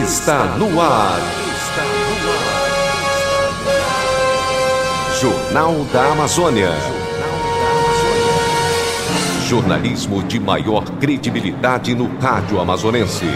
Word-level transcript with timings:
está 0.00 0.56
no 0.56 0.80
ar. 0.80 1.20
Jornal 5.20 5.84
da 5.92 6.12
Amazônia. 6.12 6.70
Jornalismo 9.46 10.22
de 10.22 10.40
maior 10.40 10.84
credibilidade 10.98 11.94
no 11.94 12.06
rádio 12.18 12.58
amazonense. 12.58 13.26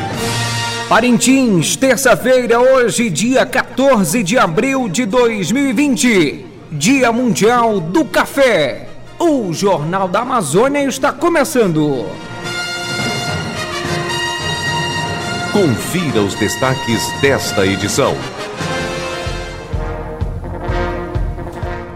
Parintins, 0.89 1.77
terça-feira, 1.77 2.59
hoje, 2.59 3.11
dia 3.11 3.45
14 3.45 4.23
de 4.23 4.39
abril 4.39 4.89
de 4.89 5.05
2020, 5.05 6.47
Dia 6.73 7.13
Mundial 7.13 7.81
do 7.81 8.05
Café. 8.07 8.89
O 9.19 9.53
Jornal 9.53 10.09
da 10.09 10.21
Amazônia 10.21 10.85
está 10.85 11.13
começando. 11.13 12.07
Confira 15.57 16.21
os 16.21 16.35
destaques 16.35 17.11
desta 17.23 17.65
edição. 17.65 18.15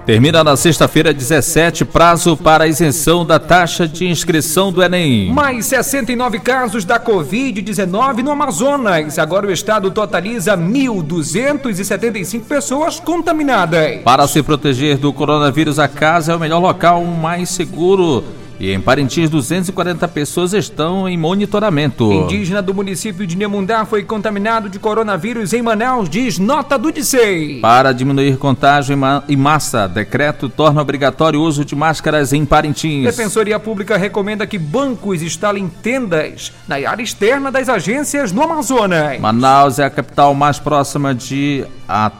Termina 0.06 0.42
na 0.42 0.56
sexta-feira 0.56 1.12
17 1.12 1.84
prazo 1.84 2.38
para 2.38 2.66
isenção 2.66 3.22
da 3.22 3.38
taxa 3.38 3.86
de 3.86 4.08
inscrição 4.08 4.72
do 4.72 4.82
Enem. 4.82 5.30
Mais 5.30 5.66
69 5.66 6.38
casos 6.38 6.86
da 6.86 6.98
Covid-19 6.98 8.22
no 8.22 8.30
Amazonas. 8.30 9.18
Agora 9.18 9.46
o 9.46 9.52
estado 9.52 9.90
totaliza 9.90 10.56
1.275 10.56 12.44
pessoas 12.44 12.98
contaminadas. 12.98 14.00
Para 14.02 14.26
se 14.26 14.42
proteger 14.42 14.96
do 14.96 15.12
coronavírus, 15.12 15.78
a 15.78 15.86
casa 15.86 16.32
é 16.32 16.34
o 16.34 16.40
melhor 16.40 16.60
local 16.60 17.04
mais 17.04 17.50
seguro 17.50 18.24
e 18.60 18.72
em 18.72 18.80
Parintins, 18.80 19.30
240 19.30 20.06
pessoas 20.08 20.52
estão 20.52 21.08
em 21.08 21.16
monitoramento. 21.16 22.12
Indígena 22.12 22.60
do 22.60 22.74
município 22.74 23.26
de 23.26 23.34
Nemundá 23.34 23.86
foi 23.86 24.04
contaminado 24.04 24.68
de 24.68 24.78
coronavírus 24.78 25.54
em 25.54 25.62
Manaus, 25.62 26.10
diz 26.10 26.38
nota 26.38 26.78
do 26.78 26.92
DICEI. 26.92 27.60
Para 27.60 27.92
diminuir 27.92 28.36
contágio 28.36 28.94
em 29.26 29.36
massa, 29.36 29.88
decreto 29.88 30.48
torna 30.50 30.82
obrigatório 30.82 31.40
o 31.40 31.42
uso 31.42 31.64
de 31.64 31.74
máscaras 31.74 32.34
em 32.34 32.44
Parintins. 32.44 33.04
Defensoria 33.04 33.58
Pública 33.58 33.96
recomenda 33.96 34.46
que 34.46 34.58
bancos 34.58 35.22
instalem 35.22 35.66
tendas 35.66 36.52
na 36.68 36.76
área 36.76 37.02
externa 37.02 37.50
das 37.50 37.70
agências 37.70 38.30
no 38.30 38.42
Amazonas. 38.42 39.18
Manaus 39.18 39.78
é 39.78 39.84
a 39.84 39.90
capital 39.90 40.34
mais 40.34 40.58
próxima 40.58 41.14
de 41.14 41.64
a 41.88 42.10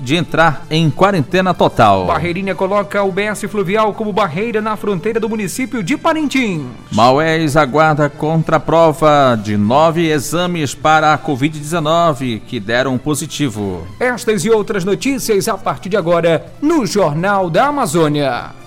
de 0.00 0.16
entrar 0.16 0.66
em 0.70 0.90
quarentena 0.90 1.54
total. 1.54 2.06
Barreirinha 2.06 2.54
coloca 2.54 3.02
o 3.02 3.12
BS 3.12 3.46
Fluvial 3.48 3.92
como 3.94 4.12
barreira 4.12 4.60
na 4.60 4.76
fronteira 4.76 5.20
do 5.20 5.28
município 5.28 5.82
de 5.82 5.96
Parintins. 5.96 6.62
Maués 6.90 7.56
aguarda 7.56 8.08
contraprova 8.08 9.38
de 9.42 9.56
nove 9.56 10.10
exames 10.10 10.74
para 10.74 11.12
a 11.12 11.18
Covid-19 11.18 12.40
que 12.46 12.58
deram 12.58 12.98
positivo. 12.98 13.86
Estas 13.98 14.44
e 14.44 14.50
outras 14.50 14.84
notícias 14.84 15.48
a 15.48 15.56
partir 15.56 15.90
de 15.90 15.96
agora 15.96 16.46
no 16.60 16.86
Jornal 16.86 17.50
da 17.50 17.66
Amazônia. 17.66 18.60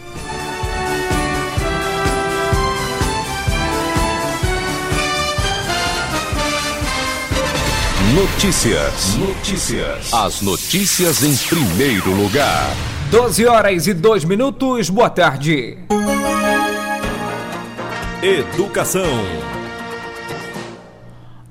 Notícias. 8.13 9.17
Notícias. 9.17 10.13
As 10.13 10.39
notícias 10.43 11.23
em 11.23 11.35
primeiro 11.49 12.11
lugar. 12.11 12.69
12 13.09 13.47
horas 13.47 13.87
e 13.87 13.93
2 13.95 14.23
minutos. 14.25 14.87
Boa 14.87 15.09
tarde. 15.09 15.79
Educação. 18.21 19.01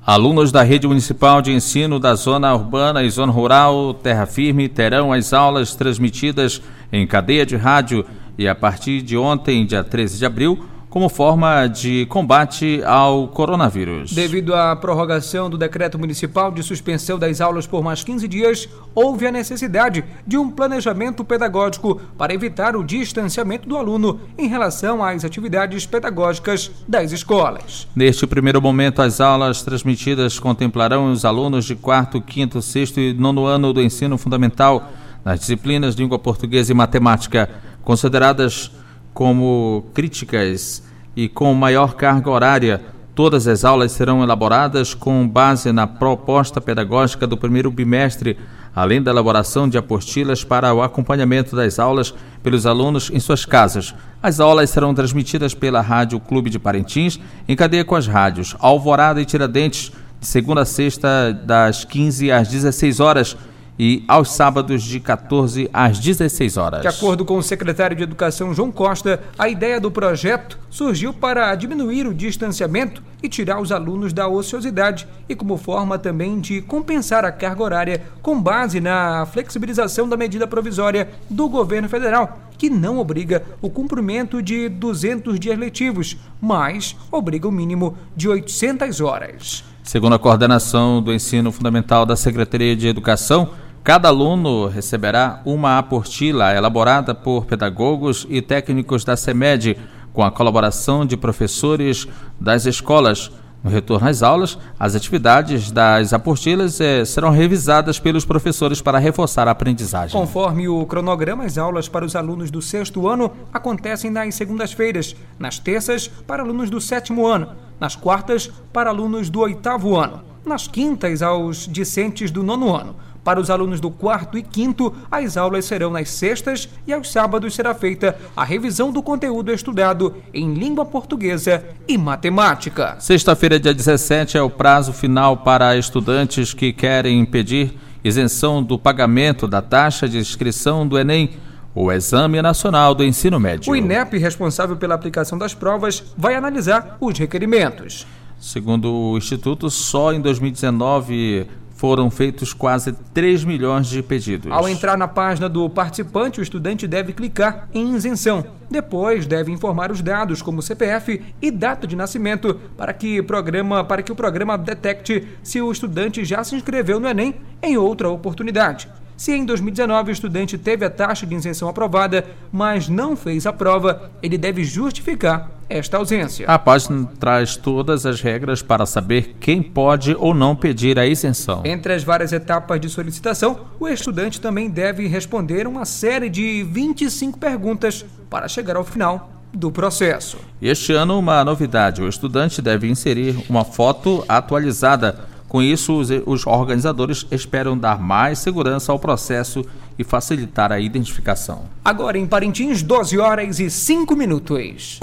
Alunos 0.06 0.52
da 0.52 0.62
rede 0.62 0.86
municipal 0.86 1.42
de 1.42 1.50
ensino 1.50 1.98
da 1.98 2.14
zona 2.14 2.54
urbana 2.54 3.02
e 3.02 3.10
zona 3.10 3.32
rural 3.32 3.92
Terra 3.94 4.26
Firme 4.26 4.68
terão 4.68 5.12
as 5.12 5.32
aulas 5.32 5.74
transmitidas 5.74 6.62
em 6.92 7.04
cadeia 7.08 7.44
de 7.44 7.56
rádio 7.56 8.06
e 8.38 8.46
a 8.46 8.54
partir 8.54 9.02
de 9.02 9.16
ontem, 9.16 9.66
dia 9.66 9.82
13 9.82 10.16
de 10.16 10.24
abril, 10.24 10.64
como 10.92 11.08
forma 11.08 11.66
de 11.68 12.04
combate 12.04 12.82
ao 12.84 13.26
coronavírus. 13.26 14.12
Devido 14.12 14.54
à 14.54 14.76
prorrogação 14.76 15.48
do 15.48 15.56
decreto 15.56 15.98
municipal 15.98 16.52
de 16.52 16.62
suspensão 16.62 17.18
das 17.18 17.40
aulas 17.40 17.66
por 17.66 17.82
mais 17.82 18.04
15 18.04 18.28
dias, 18.28 18.68
houve 18.94 19.26
a 19.26 19.32
necessidade 19.32 20.04
de 20.26 20.36
um 20.36 20.50
planejamento 20.50 21.24
pedagógico 21.24 21.98
para 22.18 22.34
evitar 22.34 22.76
o 22.76 22.84
distanciamento 22.84 23.66
do 23.66 23.78
aluno 23.78 24.20
em 24.36 24.48
relação 24.48 25.02
às 25.02 25.24
atividades 25.24 25.86
pedagógicas 25.86 26.70
das 26.86 27.10
escolas. 27.10 27.88
Neste 27.96 28.26
primeiro 28.26 28.60
momento, 28.60 29.00
as 29.00 29.18
aulas 29.18 29.62
transmitidas 29.62 30.38
contemplarão 30.38 31.10
os 31.10 31.24
alunos 31.24 31.64
de 31.64 31.74
quarto, 31.74 32.20
quinto, 32.20 32.60
sexto 32.60 33.00
e 33.00 33.14
nono 33.14 33.46
ano 33.46 33.72
do 33.72 33.80
ensino 33.80 34.18
fundamental 34.18 34.92
nas 35.24 35.40
disciplinas 35.40 35.96
de 35.96 36.02
língua 36.02 36.18
portuguesa 36.18 36.70
e 36.70 36.74
matemática, 36.74 37.48
consideradas 37.82 38.70
como 39.14 39.84
críticas 39.94 40.82
e 41.16 41.28
com 41.28 41.52
maior 41.54 41.94
carga 41.94 42.30
horária. 42.30 42.80
Todas 43.14 43.46
as 43.46 43.64
aulas 43.64 43.92
serão 43.92 44.22
elaboradas 44.22 44.94
com 44.94 45.28
base 45.28 45.70
na 45.70 45.86
proposta 45.86 46.60
pedagógica 46.60 47.26
do 47.26 47.36
primeiro 47.36 47.70
bimestre, 47.70 48.38
além 48.74 49.02
da 49.02 49.10
elaboração 49.10 49.68
de 49.68 49.76
apostilas 49.76 50.42
para 50.42 50.72
o 50.72 50.82
acompanhamento 50.82 51.54
das 51.54 51.78
aulas 51.78 52.14
pelos 52.42 52.64
alunos 52.64 53.10
em 53.12 53.20
suas 53.20 53.44
casas. 53.44 53.94
As 54.22 54.40
aulas 54.40 54.70
serão 54.70 54.94
transmitidas 54.94 55.52
pela 55.52 55.82
Rádio 55.82 56.18
Clube 56.18 56.48
de 56.48 56.58
Parintins, 56.58 57.20
em 57.46 57.54
cadeia 57.54 57.84
com 57.84 57.94
as 57.94 58.06
rádios 58.06 58.56
Alvorada 58.58 59.20
e 59.20 59.26
Tiradentes, 59.26 59.92
de 60.18 60.26
segunda 60.26 60.62
a 60.62 60.64
sexta, 60.64 61.32
das 61.32 61.84
15 61.84 62.30
às 62.30 62.48
16 62.48 63.00
horas 63.00 63.36
e 63.78 64.04
aos 64.06 64.32
sábados 64.32 64.82
de 64.82 65.00
14 65.00 65.68
às 65.72 65.98
16 65.98 66.56
horas. 66.56 66.82
De 66.82 66.88
acordo 66.88 67.24
com 67.24 67.36
o 67.36 67.42
secretário 67.42 67.96
de 67.96 68.02
Educação 68.02 68.54
João 68.54 68.70
Costa, 68.70 69.22
a 69.38 69.48
ideia 69.48 69.80
do 69.80 69.90
projeto 69.90 70.58
surgiu 70.70 71.12
para 71.12 71.54
diminuir 71.54 72.06
o 72.06 72.14
distanciamento 72.14 73.02
e 73.22 73.28
tirar 73.28 73.60
os 73.60 73.70
alunos 73.70 74.12
da 74.12 74.26
ociosidade 74.26 75.06
e 75.28 75.34
como 75.34 75.56
forma 75.56 75.98
também 75.98 76.40
de 76.40 76.60
compensar 76.60 77.24
a 77.24 77.32
carga 77.32 77.62
horária 77.62 78.02
com 78.20 78.40
base 78.40 78.80
na 78.80 79.26
flexibilização 79.26 80.08
da 80.08 80.16
medida 80.16 80.46
provisória 80.46 81.08
do 81.30 81.48
governo 81.48 81.88
federal, 81.88 82.40
que 82.58 82.68
não 82.68 82.98
obriga 82.98 83.42
o 83.60 83.70
cumprimento 83.70 84.42
de 84.42 84.68
200 84.68 85.38
dias 85.38 85.58
letivos, 85.58 86.16
mas 86.40 86.96
obriga 87.10 87.48
o 87.48 87.52
mínimo 87.52 87.96
de 88.16 88.28
800 88.28 89.00
horas. 89.00 89.64
Segundo 89.92 90.14
a 90.14 90.18
coordenação 90.18 91.02
do 91.02 91.12
ensino 91.12 91.52
fundamental 91.52 92.06
da 92.06 92.16
Secretaria 92.16 92.74
de 92.74 92.88
Educação, 92.88 93.50
cada 93.84 94.08
aluno 94.08 94.66
receberá 94.66 95.42
uma 95.44 95.76
apostila 95.76 96.50
elaborada 96.54 97.14
por 97.14 97.44
pedagogos 97.44 98.26
e 98.30 98.40
técnicos 98.40 99.04
da 99.04 99.18
SEMED, 99.18 99.76
com 100.10 100.24
a 100.24 100.30
colaboração 100.30 101.04
de 101.04 101.14
professores 101.14 102.08
das 102.40 102.64
escolas. 102.64 103.30
No 103.62 103.70
retorno 103.70 104.08
às 104.08 104.22
aulas, 104.22 104.58
as 104.80 104.94
atividades 104.94 105.70
das 105.70 106.14
apostilas 106.14 106.80
eh, 106.80 107.04
serão 107.04 107.30
revisadas 107.30 108.00
pelos 108.00 108.24
professores 108.24 108.80
para 108.80 108.98
reforçar 108.98 109.46
a 109.46 109.50
aprendizagem. 109.50 110.18
Conforme 110.18 110.68
o 110.68 110.86
cronograma, 110.86 111.44
as 111.44 111.58
aulas 111.58 111.86
para 111.86 112.04
os 112.04 112.16
alunos 112.16 112.50
do 112.50 112.62
sexto 112.62 113.06
ano 113.06 113.30
acontecem 113.52 114.10
nas 114.10 114.34
segundas-feiras, 114.34 115.14
nas 115.38 115.58
terças, 115.58 116.08
para 116.08 116.42
alunos 116.42 116.70
do 116.70 116.80
sétimo 116.80 117.26
ano, 117.26 117.48
nas 117.82 117.96
quartas, 117.96 118.48
para 118.72 118.90
alunos 118.90 119.28
do 119.28 119.40
oitavo 119.40 119.96
ano, 119.96 120.22
nas 120.46 120.68
quintas, 120.68 121.20
aos 121.20 121.66
discentes 121.66 122.30
do 122.30 122.44
nono 122.44 122.72
ano 122.72 122.94
para 123.24 123.38
os 123.38 123.50
alunos 123.50 123.78
do 123.78 123.88
quarto 123.88 124.36
e 124.36 124.42
quinto, 124.42 124.92
as 125.08 125.36
aulas 125.36 125.64
serão 125.64 125.92
nas 125.92 126.10
sextas 126.10 126.68
e 126.84 126.92
aos 126.92 127.10
sábados 127.10 127.54
será 127.54 127.72
feita 127.72 128.16
a 128.36 128.42
revisão 128.42 128.90
do 128.90 129.00
conteúdo 129.00 129.52
estudado 129.52 130.16
em 130.34 130.54
língua 130.54 130.84
portuguesa 130.84 131.64
e 131.86 131.96
matemática. 131.96 132.96
Sexta-feira, 132.98 133.60
dia 133.60 133.72
17, 133.72 134.36
é 134.36 134.42
o 134.42 134.50
prazo 134.50 134.92
final 134.92 135.36
para 135.36 135.76
estudantes 135.76 136.52
que 136.52 136.72
querem 136.72 137.24
pedir 137.24 137.78
isenção 138.02 138.60
do 138.60 138.76
pagamento 138.76 139.46
da 139.46 139.62
taxa 139.62 140.08
de 140.08 140.18
inscrição 140.18 140.84
do 140.84 140.98
Enem. 140.98 141.30
O 141.74 141.90
Exame 141.90 142.42
Nacional 142.42 142.94
do 142.94 143.02
Ensino 143.02 143.40
Médio. 143.40 143.72
O 143.72 143.76
INEP, 143.76 144.18
responsável 144.18 144.76
pela 144.76 144.94
aplicação 144.94 145.38
das 145.38 145.54
provas, 145.54 146.04
vai 146.16 146.34
analisar 146.34 146.98
os 147.00 147.18
requerimentos. 147.18 148.06
Segundo 148.38 148.92
o 148.92 149.16
Instituto, 149.16 149.70
só 149.70 150.12
em 150.12 150.20
2019 150.20 151.46
foram 151.82 152.10
feitos 152.10 152.52
quase 152.52 152.92
3 153.12 153.42
milhões 153.44 153.88
de 153.88 154.02
pedidos. 154.02 154.52
Ao 154.52 154.68
entrar 154.68 154.96
na 154.96 155.08
página 155.08 155.48
do 155.48 155.68
participante, 155.68 156.38
o 156.38 156.42
estudante 156.42 156.86
deve 156.86 157.12
clicar 157.12 157.68
em 157.74 157.96
isenção. 157.96 158.44
Depois 158.70 159.26
deve 159.26 159.50
informar 159.50 159.90
os 159.90 160.00
dados 160.00 160.42
como 160.42 160.62
CPF 160.62 161.20
e 161.40 161.50
data 161.50 161.86
de 161.86 161.96
nascimento 161.96 162.54
para 162.76 162.92
que, 162.92 163.20
programa, 163.22 163.82
para 163.82 164.02
que 164.02 164.12
o 164.12 164.14
programa 164.14 164.56
detecte 164.56 165.26
se 165.42 165.60
o 165.60 165.72
estudante 165.72 166.24
já 166.24 166.44
se 166.44 166.54
inscreveu 166.54 167.00
no 167.00 167.08
Enem 167.08 167.34
em 167.62 167.76
outra 167.76 168.08
oportunidade. 168.08 168.88
Se 169.16 169.32
em 169.32 169.44
2019 169.44 170.10
o 170.10 170.12
estudante 170.12 170.58
teve 170.58 170.84
a 170.84 170.90
taxa 170.90 171.26
de 171.26 171.34
isenção 171.34 171.68
aprovada, 171.68 172.24
mas 172.50 172.88
não 172.88 173.16
fez 173.16 173.46
a 173.46 173.52
prova, 173.52 174.10
ele 174.22 174.36
deve 174.36 174.64
justificar 174.64 175.50
esta 175.68 175.96
ausência. 175.96 176.46
A 176.46 176.58
página 176.58 177.08
traz 177.18 177.56
todas 177.56 178.04
as 178.04 178.20
regras 178.20 178.62
para 178.62 178.84
saber 178.84 179.36
quem 179.40 179.62
pode 179.62 180.14
ou 180.18 180.34
não 180.34 180.54
pedir 180.54 180.98
a 180.98 181.06
isenção. 181.06 181.62
Entre 181.64 181.94
as 181.94 182.04
várias 182.04 182.32
etapas 182.32 182.80
de 182.80 182.88
solicitação, 182.88 183.60
o 183.80 183.88
estudante 183.88 184.40
também 184.40 184.68
deve 184.68 185.06
responder 185.06 185.66
uma 185.66 185.84
série 185.84 186.28
de 186.28 186.62
25 186.62 187.38
perguntas 187.38 188.04
para 188.28 188.48
chegar 188.48 188.76
ao 188.76 188.84
final 188.84 189.30
do 189.52 189.70
processo. 189.70 190.38
Este 190.60 190.92
ano, 190.92 191.18
uma 191.18 191.44
novidade: 191.44 192.02
o 192.02 192.08
estudante 192.08 192.62
deve 192.62 192.88
inserir 192.88 193.36
uma 193.48 193.64
foto 193.64 194.24
atualizada 194.28 195.31
com 195.52 195.60
isso, 195.60 195.98
os, 195.98 196.08
os 196.24 196.46
organizadores 196.46 197.26
esperam 197.30 197.76
dar 197.76 198.00
mais 198.00 198.38
segurança 198.38 198.90
ao 198.90 198.98
processo 198.98 199.62
e 199.98 200.02
facilitar 200.02 200.72
a 200.72 200.80
identificação. 200.80 201.64
Agora 201.84 202.16
em 202.16 202.26
Parintins, 202.26 202.82
12 202.82 203.18
horas 203.18 203.60
e 203.60 203.68
5 203.68 204.16
minutos. 204.16 204.98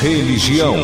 Religião. 0.00 0.74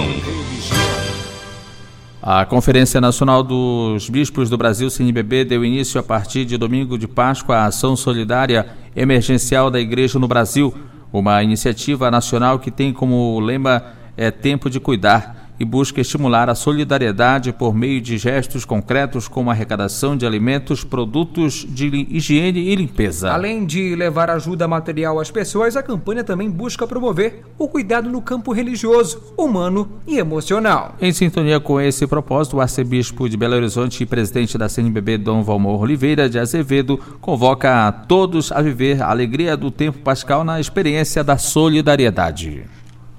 A 2.22 2.44
Conferência 2.44 3.00
Nacional 3.00 3.42
dos 3.42 4.10
Bispos 4.10 4.50
do 4.50 4.58
Brasil, 4.58 4.90
CNBB, 4.90 5.46
deu 5.46 5.64
início 5.64 5.98
a 5.98 6.02
partir 6.02 6.44
de 6.44 6.58
domingo 6.58 6.98
de 6.98 7.08
Páscoa 7.08 7.56
à 7.56 7.64
ação 7.64 7.96
solidária 7.96 8.66
emergencial 8.94 9.70
da 9.70 9.80
Igreja 9.80 10.18
no 10.18 10.28
Brasil, 10.28 10.74
uma 11.10 11.42
iniciativa 11.42 12.10
nacional 12.10 12.58
que 12.58 12.70
tem 12.70 12.92
como 12.92 13.40
lema 13.40 13.82
é 14.14 14.30
tempo 14.30 14.68
de 14.68 14.78
cuidar 14.78 15.44
e 15.58 15.64
busca 15.64 16.00
estimular 16.00 16.48
a 16.48 16.54
solidariedade 16.54 17.52
por 17.52 17.74
meio 17.74 18.00
de 18.00 18.18
gestos 18.18 18.64
concretos 18.64 19.28
como 19.28 19.50
a 19.50 19.52
arrecadação 19.52 20.16
de 20.16 20.26
alimentos, 20.26 20.82
produtos 20.82 21.66
de 21.68 21.86
higiene 22.10 22.60
e 22.60 22.74
limpeza. 22.74 23.32
Além 23.32 23.64
de 23.64 23.94
levar 23.94 24.30
ajuda 24.30 24.66
material 24.66 25.20
às 25.20 25.30
pessoas, 25.30 25.76
a 25.76 25.82
campanha 25.82 26.24
também 26.24 26.50
busca 26.50 26.86
promover 26.86 27.44
o 27.58 27.68
cuidado 27.68 28.10
no 28.10 28.20
campo 28.20 28.52
religioso, 28.52 29.34
humano 29.36 29.88
e 30.06 30.18
emocional. 30.18 30.96
Em 31.00 31.12
sintonia 31.12 31.60
com 31.60 31.80
esse 31.80 32.06
propósito, 32.06 32.56
o 32.56 32.60
arcebispo 32.60 33.28
de 33.28 33.36
Belo 33.36 33.54
Horizonte 33.54 34.02
e 34.02 34.06
presidente 34.06 34.58
da 34.58 34.68
CNBB, 34.68 35.18
Dom 35.18 35.42
Valmor 35.42 35.82
Oliveira 35.82 36.28
de 36.28 36.38
Azevedo, 36.38 36.98
convoca 37.20 37.86
a 37.86 37.92
todos 37.92 38.50
a 38.50 38.60
viver 38.60 39.02
a 39.02 39.10
alegria 39.10 39.56
do 39.56 39.70
tempo 39.70 39.98
pascal 39.98 40.44
na 40.44 40.60
experiência 40.60 41.22
da 41.22 41.38
solidariedade 41.38 42.64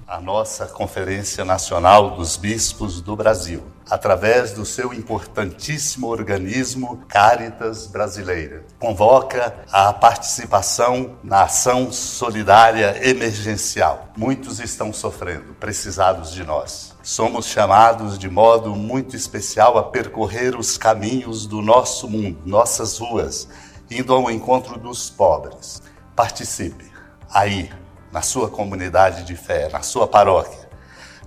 a 0.08 0.22
nossa 0.22 0.68
Conferência 0.68 1.44
Nacional 1.44 2.12
dos 2.12 2.38
Bispos 2.38 3.02
do 3.02 3.16
Brasil, 3.16 3.64
através 3.90 4.54
do 4.54 4.64
seu 4.64 4.94
importantíssimo 4.94 6.08
organismo 6.08 7.04
Caritas 7.08 7.88
Brasileira. 7.88 8.64
Convoca 8.78 9.56
a 9.72 9.92
participação 9.92 11.18
na 11.24 11.44
ação 11.44 11.92
solidária 11.92 13.00
emergencial. 13.08 14.10
Muitos 14.16 14.60
estão 14.60 14.94
sofrendo, 14.94 15.56
precisados 15.56 16.32
de 16.32 16.44
nós. 16.44 16.94
Somos 17.02 17.48
chamados 17.48 18.20
de 18.20 18.30
modo 18.30 18.76
muito 18.76 19.16
especial 19.16 19.76
a 19.76 19.84
percorrer 19.84 20.56
os 20.56 20.78
caminhos 20.78 21.48
do 21.48 21.64
nosso 21.64 22.08
mundo, 22.08 22.38
nossas 22.46 23.00
ruas, 23.00 23.48
indo 23.90 24.14
ao 24.14 24.30
encontro 24.30 24.78
dos 24.80 25.10
pobres. 25.10 25.82
Participe. 26.16 26.94
Aí, 27.28 27.72
na 28.16 28.22
sua 28.22 28.50
comunidade 28.50 29.26
de 29.26 29.36
fé, 29.36 29.68
na 29.68 29.82
sua 29.82 30.08
paróquia, 30.08 30.70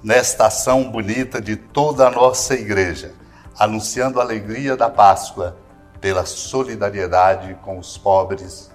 nesta 0.03 0.47
ação 0.47 0.91
bonita 0.91 1.39
de 1.39 1.55
toda 1.55 2.07
a 2.07 2.11
nossa 2.11 2.55
igreja, 2.55 3.13
anunciando 3.59 4.19
a 4.19 4.23
alegria 4.23 4.75
da 4.75 4.89
Páscoa 4.89 5.55
pela 6.01 6.25
solidariedade 6.25 7.59
com 7.61 7.79
os 7.79 7.99
pobres, 7.99 8.71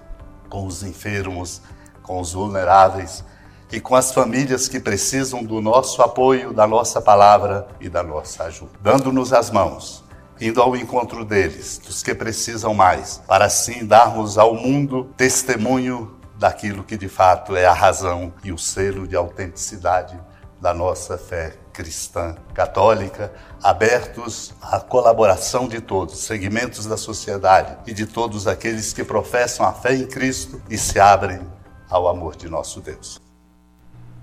com 0.47 0.67
os 0.67 0.83
enfermos, 0.83 1.63
com 2.03 2.19
os 2.19 2.33
vulneráveis 2.33 3.25
e 3.71 3.79
com 3.79 3.95
as 3.95 4.11
famílias 4.11 4.67
que 4.67 4.79
precisam 4.79 5.43
do 5.43 5.59
nosso 5.59 5.99
apoio, 6.03 6.53
da 6.53 6.67
nossa 6.67 7.01
palavra 7.01 7.67
e 7.81 7.89
da 7.89 8.03
nossa 8.03 8.43
ajuda. 8.43 8.73
Dando-nos 8.79 9.33
as 9.33 9.49
mãos, 9.49 10.03
indo 10.39 10.61
ao 10.61 10.75
encontro 10.75 11.25
deles, 11.25 11.79
dos 11.79 12.03
que 12.03 12.13
precisam 12.13 12.75
mais, 12.75 13.23
para 13.27 13.45
assim 13.45 13.83
darmos 13.87 14.37
ao 14.37 14.53
mundo 14.53 15.11
testemunho 15.17 16.21
daquilo 16.43 16.83
que 16.83 16.97
de 16.97 17.07
fato 17.07 17.55
é 17.55 17.65
a 17.65 17.71
razão 17.71 18.33
e 18.43 18.51
o 18.51 18.57
selo 18.57 19.07
de 19.07 19.15
autenticidade 19.15 20.19
da 20.59 20.73
nossa 20.73 21.17
fé 21.17 21.53
cristã 21.71 22.35
católica, 22.53 23.31
abertos 23.63 24.53
à 24.61 24.77
colaboração 24.77 25.69
de 25.69 25.79
todos, 25.79 26.19
segmentos 26.19 26.85
da 26.85 26.97
sociedade 26.97 27.77
e 27.87 27.93
de 27.93 28.05
todos 28.05 28.45
aqueles 28.45 28.91
que 28.91 29.05
professam 29.05 29.65
a 29.65 29.71
fé 29.71 29.95
em 29.95 30.05
Cristo 30.05 30.61
e 30.69 30.77
se 30.77 30.99
abrem 30.99 31.39
ao 31.89 32.09
amor 32.09 32.35
de 32.35 32.49
nosso 32.49 32.81
Deus. 32.81 33.22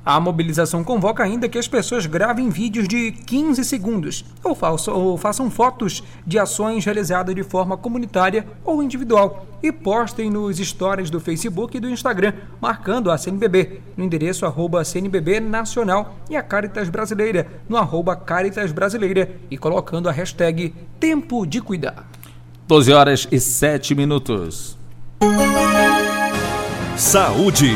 A 0.04 0.18
mobilização 0.18 0.82
convoca 0.82 1.22
ainda 1.22 1.48
que 1.48 1.58
as 1.58 1.68
pessoas 1.68 2.06
gravem 2.06 2.48
vídeos 2.48 2.88
de 2.88 3.12
15 3.12 3.62
segundos 3.64 4.24
ou, 4.42 4.54
façam, 4.54 4.94
ou 4.94 5.18
façam 5.18 5.50
fotos 5.50 6.02
de 6.26 6.38
ações 6.38 6.84
realizadas 6.84 7.34
de 7.34 7.42
forma 7.42 7.76
comunitária 7.76 8.46
ou 8.64 8.82
individual 8.82 9.46
e 9.62 9.70
postem 9.70 10.30
nos 10.30 10.56
stories 10.56 11.10
do 11.10 11.20
Facebook 11.20 11.76
e 11.76 11.80
do 11.80 11.90
Instagram, 11.90 12.32
marcando 12.60 13.10
a 13.10 13.18
CNBB 13.18 13.80
no 13.94 14.04
endereço 14.04 14.46
arroba 14.46 14.84
CNBB 14.84 15.38
Nacional 15.38 16.16
e 16.30 16.36
a 16.36 16.42
Caritas 16.42 16.88
Brasileira 16.88 17.46
no 17.68 17.76
arroba 17.76 18.16
Caritas 18.16 18.72
Brasileira 18.72 19.36
e 19.50 19.58
colocando 19.58 20.08
a 20.08 20.12
hashtag 20.12 20.74
Tempo 20.98 21.46
de 21.46 21.60
Cuidar. 21.60 22.08
12 22.66 22.92
horas 22.92 23.28
e 23.30 23.38
7 23.38 23.94
minutos. 23.94 24.78
Saúde. 26.96 27.74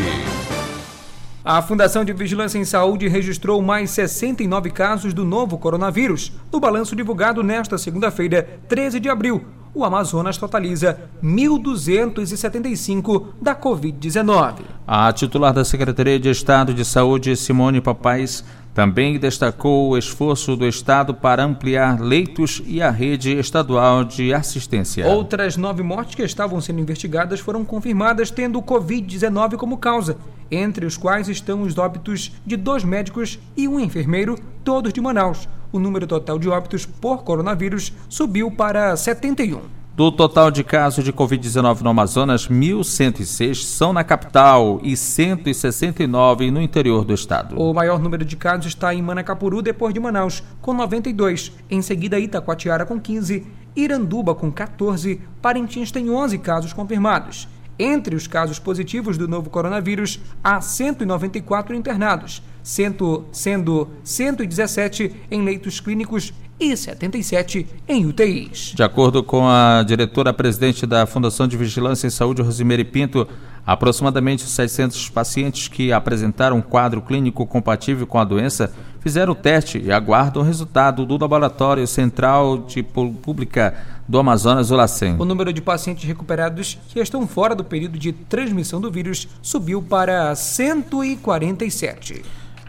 A 1.44 1.60
Fundação 1.60 2.06
de 2.06 2.12
Vigilância 2.14 2.58
em 2.58 2.64
Saúde 2.64 3.06
registrou 3.06 3.60
mais 3.60 3.90
69 3.90 4.70
casos 4.70 5.12
do 5.12 5.26
novo 5.26 5.58
coronavírus. 5.58 6.32
No 6.50 6.58
balanço 6.58 6.96
divulgado 6.96 7.42
nesta 7.42 7.76
segunda-feira, 7.76 8.60
13 8.66 8.98
de 8.98 9.10
abril, 9.10 9.44
o 9.74 9.84
Amazonas 9.84 10.38
totaliza 10.38 10.98
1.275 11.22 13.26
da 13.42 13.54
Covid-19. 13.54 14.60
A 14.86 15.12
titular 15.12 15.52
da 15.52 15.66
Secretaria 15.66 16.18
de 16.18 16.30
Estado 16.30 16.72
de 16.72 16.82
Saúde, 16.82 17.36
Simone 17.36 17.82
Papais, 17.82 18.42
também 18.74 19.16
destacou 19.18 19.90
o 19.90 19.96
esforço 19.96 20.56
do 20.56 20.66
Estado 20.66 21.14
para 21.14 21.44
ampliar 21.44 22.00
leitos 22.00 22.60
e 22.66 22.82
a 22.82 22.90
rede 22.90 23.32
estadual 23.38 24.02
de 24.02 24.34
assistência. 24.34 25.06
Outras 25.06 25.56
nove 25.56 25.82
mortes 25.84 26.16
que 26.16 26.22
estavam 26.22 26.60
sendo 26.60 26.80
investigadas 26.80 27.38
foram 27.38 27.64
confirmadas 27.64 28.32
tendo 28.32 28.58
o 28.58 28.62
Covid-19 28.62 29.56
como 29.56 29.78
causa, 29.78 30.16
entre 30.50 30.84
os 30.84 30.96
quais 30.96 31.28
estão 31.28 31.62
os 31.62 31.78
óbitos 31.78 32.32
de 32.44 32.56
dois 32.56 32.82
médicos 32.82 33.38
e 33.56 33.68
um 33.68 33.78
enfermeiro, 33.78 34.36
todos 34.64 34.92
de 34.92 35.00
Manaus. 35.00 35.48
O 35.72 35.78
número 35.78 36.06
total 36.06 36.38
de 36.38 36.48
óbitos 36.48 36.84
por 36.84 37.22
coronavírus 37.22 37.92
subiu 38.08 38.50
para 38.50 38.96
71. 38.96 39.83
Do 39.96 40.10
total 40.10 40.50
de 40.50 40.64
casos 40.64 41.04
de 41.04 41.12
Covid-19 41.12 41.82
no 41.82 41.90
Amazonas, 41.90 42.48
1.106 42.48 43.62
são 43.62 43.92
na 43.92 44.02
capital 44.02 44.80
e 44.82 44.96
169 44.96 46.50
no 46.50 46.60
interior 46.60 47.04
do 47.04 47.14
estado. 47.14 47.56
O 47.56 47.72
maior 47.72 48.00
número 48.00 48.24
de 48.24 48.34
casos 48.34 48.66
está 48.66 48.92
em 48.92 49.00
Manacapuru, 49.00 49.62
depois 49.62 49.94
de 49.94 50.00
Manaus, 50.00 50.42
com 50.60 50.74
92. 50.74 51.52
Em 51.70 51.80
seguida, 51.80 52.18
Itacoatiara, 52.18 52.84
com 52.84 52.98
15. 52.98 53.46
Iranduba, 53.76 54.34
com 54.34 54.50
14. 54.50 55.20
Parintins 55.40 55.92
tem 55.92 56.10
11 56.10 56.38
casos 56.38 56.72
confirmados. 56.72 57.46
Entre 57.78 58.14
os 58.14 58.26
casos 58.26 58.58
positivos 58.58 59.18
do 59.18 59.26
novo 59.26 59.50
coronavírus, 59.50 60.20
há 60.42 60.60
194 60.60 61.74
internados, 61.74 62.42
sendo 62.62 63.26
117 63.32 65.12
em 65.30 65.42
leitos 65.42 65.80
clínicos 65.80 66.32
e 66.58 66.76
77 66.76 67.66
em 67.88 68.06
UTIs. 68.06 68.72
De 68.76 68.82
acordo 68.82 69.22
com 69.22 69.48
a 69.48 69.82
diretora-presidente 69.82 70.86
da 70.86 71.04
Fundação 71.04 71.48
de 71.48 71.56
Vigilância 71.56 72.06
em 72.06 72.10
Saúde, 72.10 72.42
Rosemary 72.42 72.84
Pinto, 72.84 73.26
aproximadamente 73.66 74.42
600 74.42 75.10
pacientes 75.10 75.68
que 75.68 75.92
apresentaram 75.92 76.58
um 76.58 76.62
quadro 76.62 77.02
clínico 77.02 77.44
compatível 77.46 78.06
com 78.06 78.18
a 78.18 78.24
doença 78.24 78.72
fizeram 79.04 79.34
o 79.34 79.36
teste 79.36 79.78
e 79.78 79.92
aguardam 79.92 80.42
o 80.42 80.46
resultado 80.46 81.04
do 81.04 81.18
Laboratório 81.18 81.86
Central 81.86 82.64
de 82.66 82.82
Pública 82.82 83.74
do 84.08 84.18
Amazonas, 84.18 84.70
o 84.70 84.76
LACEN. 84.76 85.16
O 85.18 85.26
número 85.26 85.52
de 85.52 85.60
pacientes 85.60 86.04
recuperados 86.04 86.78
que 86.88 86.98
estão 86.98 87.26
fora 87.26 87.54
do 87.54 87.62
período 87.62 87.98
de 87.98 88.12
transmissão 88.12 88.80
do 88.80 88.90
vírus 88.90 89.28
subiu 89.42 89.82
para 89.82 90.34
147. 90.34 92.22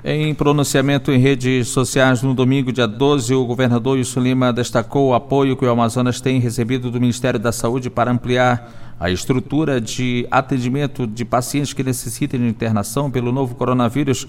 Em 0.03 0.35
pronunciamento 0.35 1.09
em 1.09 1.17
redes 1.17 1.69
sociais 1.69 2.21
no 2.21 2.33
domingo, 2.33 2.71
dia 2.71 2.85
12, 2.85 3.33
o 3.33 3.45
governador 3.45 3.95
Wilson 3.95 4.19
Lima 4.19 4.51
destacou 4.51 5.11
o 5.11 5.13
apoio 5.13 5.55
que 5.55 5.65
o 5.65 5.69
Amazonas 5.69 6.19
tem 6.19 6.37
recebido 6.39 6.91
do 6.91 6.99
Ministério 6.99 7.39
da 7.39 7.53
Saúde 7.53 7.89
para 7.89 8.11
ampliar 8.11 8.95
a 8.99 9.09
estrutura 9.09 9.79
de 9.79 10.27
atendimento 10.29 11.07
de 11.07 11.23
pacientes 11.23 11.71
que 11.71 11.81
necessitem 11.81 12.41
de 12.41 12.47
internação 12.47 13.09
pelo 13.09 13.31
novo 13.31 13.55
coronavírus 13.55 14.27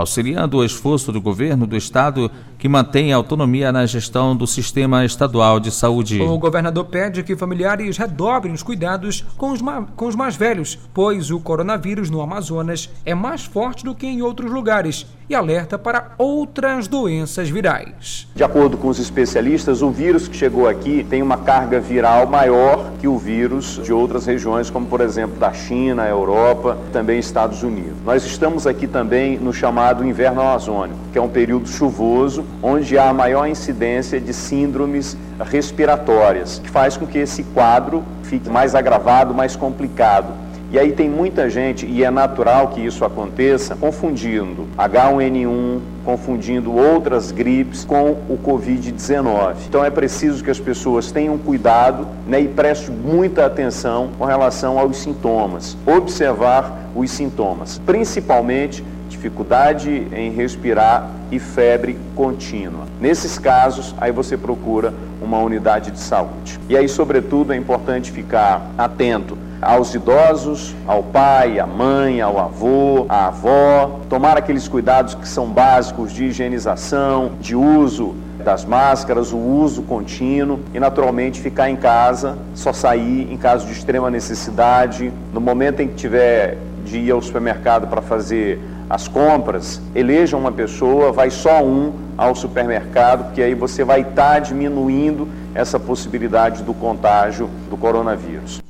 auxiliando 0.00 0.58
o 0.58 0.64
esforço 0.64 1.12
do 1.12 1.20
governo 1.20 1.66
do 1.66 1.76
estado 1.76 2.30
que 2.58 2.68
mantém 2.68 3.12
a 3.12 3.16
autonomia 3.16 3.70
na 3.72 3.86
gestão 3.86 4.36
do 4.36 4.46
sistema 4.46 5.04
estadual 5.04 5.60
de 5.60 5.70
saúde. 5.70 6.20
O 6.20 6.38
governador 6.38 6.84
pede 6.86 7.22
que 7.22 7.36
familiares 7.36 7.96
redobrem 7.96 8.52
os 8.52 8.62
cuidados 8.62 9.24
com 9.36 9.52
os, 9.52 9.60
com 9.96 10.06
os 10.06 10.16
mais 10.16 10.36
velhos, 10.36 10.78
pois 10.92 11.30
o 11.30 11.40
coronavírus 11.40 12.10
no 12.10 12.20
Amazonas 12.20 12.90
é 13.04 13.14
mais 13.14 13.44
forte 13.44 13.84
do 13.84 13.94
que 13.94 14.06
em 14.06 14.22
outros 14.22 14.50
lugares 14.50 15.06
e 15.30 15.34
alerta 15.34 15.78
para 15.78 16.10
outras 16.18 16.88
doenças 16.88 17.48
virais. 17.48 18.26
De 18.34 18.42
acordo 18.42 18.76
com 18.76 18.88
os 18.88 18.98
especialistas, 18.98 19.80
o 19.80 19.88
vírus 19.88 20.26
que 20.26 20.36
chegou 20.36 20.66
aqui 20.66 21.06
tem 21.08 21.22
uma 21.22 21.38
carga 21.38 21.78
viral 21.78 22.26
maior 22.26 22.90
que 23.00 23.06
o 23.06 23.16
vírus 23.16 23.80
de 23.84 23.92
outras 23.92 24.26
regiões, 24.26 24.68
como 24.70 24.86
por 24.86 25.00
exemplo 25.00 25.38
da 25.38 25.52
China, 25.52 26.08
Europa, 26.08 26.76
também 26.92 27.20
Estados 27.20 27.62
Unidos. 27.62 27.94
Nós 28.04 28.24
estamos 28.24 28.66
aqui 28.66 28.88
também 28.88 29.38
no 29.38 29.52
chamado 29.52 30.04
inverno 30.04 30.40
amazônico, 30.40 30.98
que 31.12 31.18
é 31.18 31.22
um 31.22 31.28
período 31.28 31.68
chuvoso 31.68 32.44
onde 32.60 32.98
há 32.98 33.12
maior 33.12 33.46
incidência 33.46 34.20
de 34.20 34.34
síndromes 34.34 35.16
respiratórias, 35.38 36.58
que 36.58 36.68
faz 36.68 36.96
com 36.96 37.06
que 37.06 37.18
esse 37.18 37.44
quadro 37.44 38.02
fique 38.24 38.50
mais 38.50 38.74
agravado, 38.74 39.32
mais 39.32 39.54
complicado. 39.54 40.49
E 40.72 40.78
aí 40.78 40.92
tem 40.92 41.10
muita 41.10 41.50
gente, 41.50 41.84
e 41.84 42.04
é 42.04 42.10
natural 42.12 42.68
que 42.68 42.80
isso 42.80 43.04
aconteça, 43.04 43.74
confundindo 43.74 44.68
H1N1, 44.78 45.80
confundindo 46.04 46.72
outras 46.72 47.32
gripes 47.32 47.84
com 47.84 48.12
o 48.28 48.38
Covid-19. 48.40 49.54
Então 49.68 49.84
é 49.84 49.90
preciso 49.90 50.44
que 50.44 50.50
as 50.50 50.60
pessoas 50.60 51.10
tenham 51.10 51.36
cuidado 51.36 52.06
né, 52.24 52.40
e 52.40 52.46
prestem 52.46 52.94
muita 52.94 53.46
atenção 53.46 54.10
com 54.16 54.24
relação 54.24 54.78
aos 54.78 54.98
sintomas. 54.98 55.76
Observar 55.84 56.88
os 56.94 57.10
sintomas, 57.10 57.80
principalmente 57.84 58.84
dificuldade 59.08 60.06
em 60.12 60.30
respirar 60.30 61.10
e 61.32 61.40
febre 61.40 61.98
contínua. 62.14 62.84
Nesses 63.00 63.40
casos, 63.40 63.92
aí 64.00 64.12
você 64.12 64.36
procura 64.36 64.94
uma 65.20 65.38
unidade 65.38 65.90
de 65.90 65.98
saúde. 65.98 66.60
E 66.68 66.76
aí, 66.76 66.88
sobretudo, 66.88 67.52
é 67.52 67.56
importante 67.56 68.12
ficar 68.12 68.70
atento 68.78 69.36
aos 69.60 69.94
idosos, 69.94 70.74
ao 70.86 71.02
pai, 71.02 71.58
à 71.58 71.66
mãe, 71.66 72.20
ao 72.20 72.38
avô, 72.38 73.04
à 73.08 73.26
avó, 73.26 74.00
tomar 74.08 74.36
aqueles 74.36 74.66
cuidados 74.66 75.14
que 75.14 75.28
são 75.28 75.46
básicos 75.46 76.12
de 76.12 76.24
higienização, 76.24 77.32
de 77.40 77.54
uso 77.54 78.14
das 78.42 78.64
máscaras, 78.64 79.32
o 79.32 79.38
uso 79.38 79.82
contínuo 79.82 80.60
e 80.72 80.80
naturalmente 80.80 81.40
ficar 81.40 81.68
em 81.68 81.76
casa, 81.76 82.38
só 82.54 82.72
sair 82.72 83.30
em 83.30 83.36
caso 83.36 83.66
de 83.66 83.72
extrema 83.72 84.10
necessidade. 84.10 85.12
No 85.32 85.40
momento 85.40 85.80
em 85.80 85.88
que 85.88 85.94
tiver 85.94 86.56
de 86.84 86.98
ir 86.98 87.10
ao 87.10 87.20
supermercado 87.20 87.86
para 87.86 88.00
fazer 88.00 88.58
as 88.88 89.06
compras, 89.06 89.80
eleja 89.94 90.36
uma 90.36 90.50
pessoa, 90.50 91.12
vai 91.12 91.30
só 91.30 91.62
um 91.62 91.92
ao 92.16 92.34
supermercado, 92.34 93.26
porque 93.26 93.42
aí 93.42 93.54
você 93.54 93.84
vai 93.84 94.00
estar 94.00 94.34
tá 94.34 94.38
diminuindo 94.38 95.28
essa 95.54 95.78
possibilidade 95.78 96.62
do 96.62 96.74
contágio 96.74 97.48
do 97.68 97.76
coronavírus. 97.76 98.60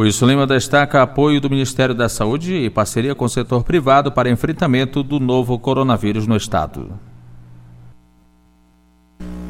O 0.00 0.04
Lima 0.04 0.46
destaca 0.46 1.02
apoio 1.02 1.40
do 1.40 1.50
Ministério 1.50 1.92
da 1.92 2.08
Saúde 2.08 2.54
e 2.54 2.70
parceria 2.70 3.16
com 3.16 3.24
o 3.24 3.28
setor 3.28 3.64
privado 3.64 4.12
para 4.12 4.30
enfrentamento 4.30 5.02
do 5.02 5.18
novo 5.18 5.58
coronavírus 5.58 6.24
no 6.24 6.36
estado. 6.36 6.92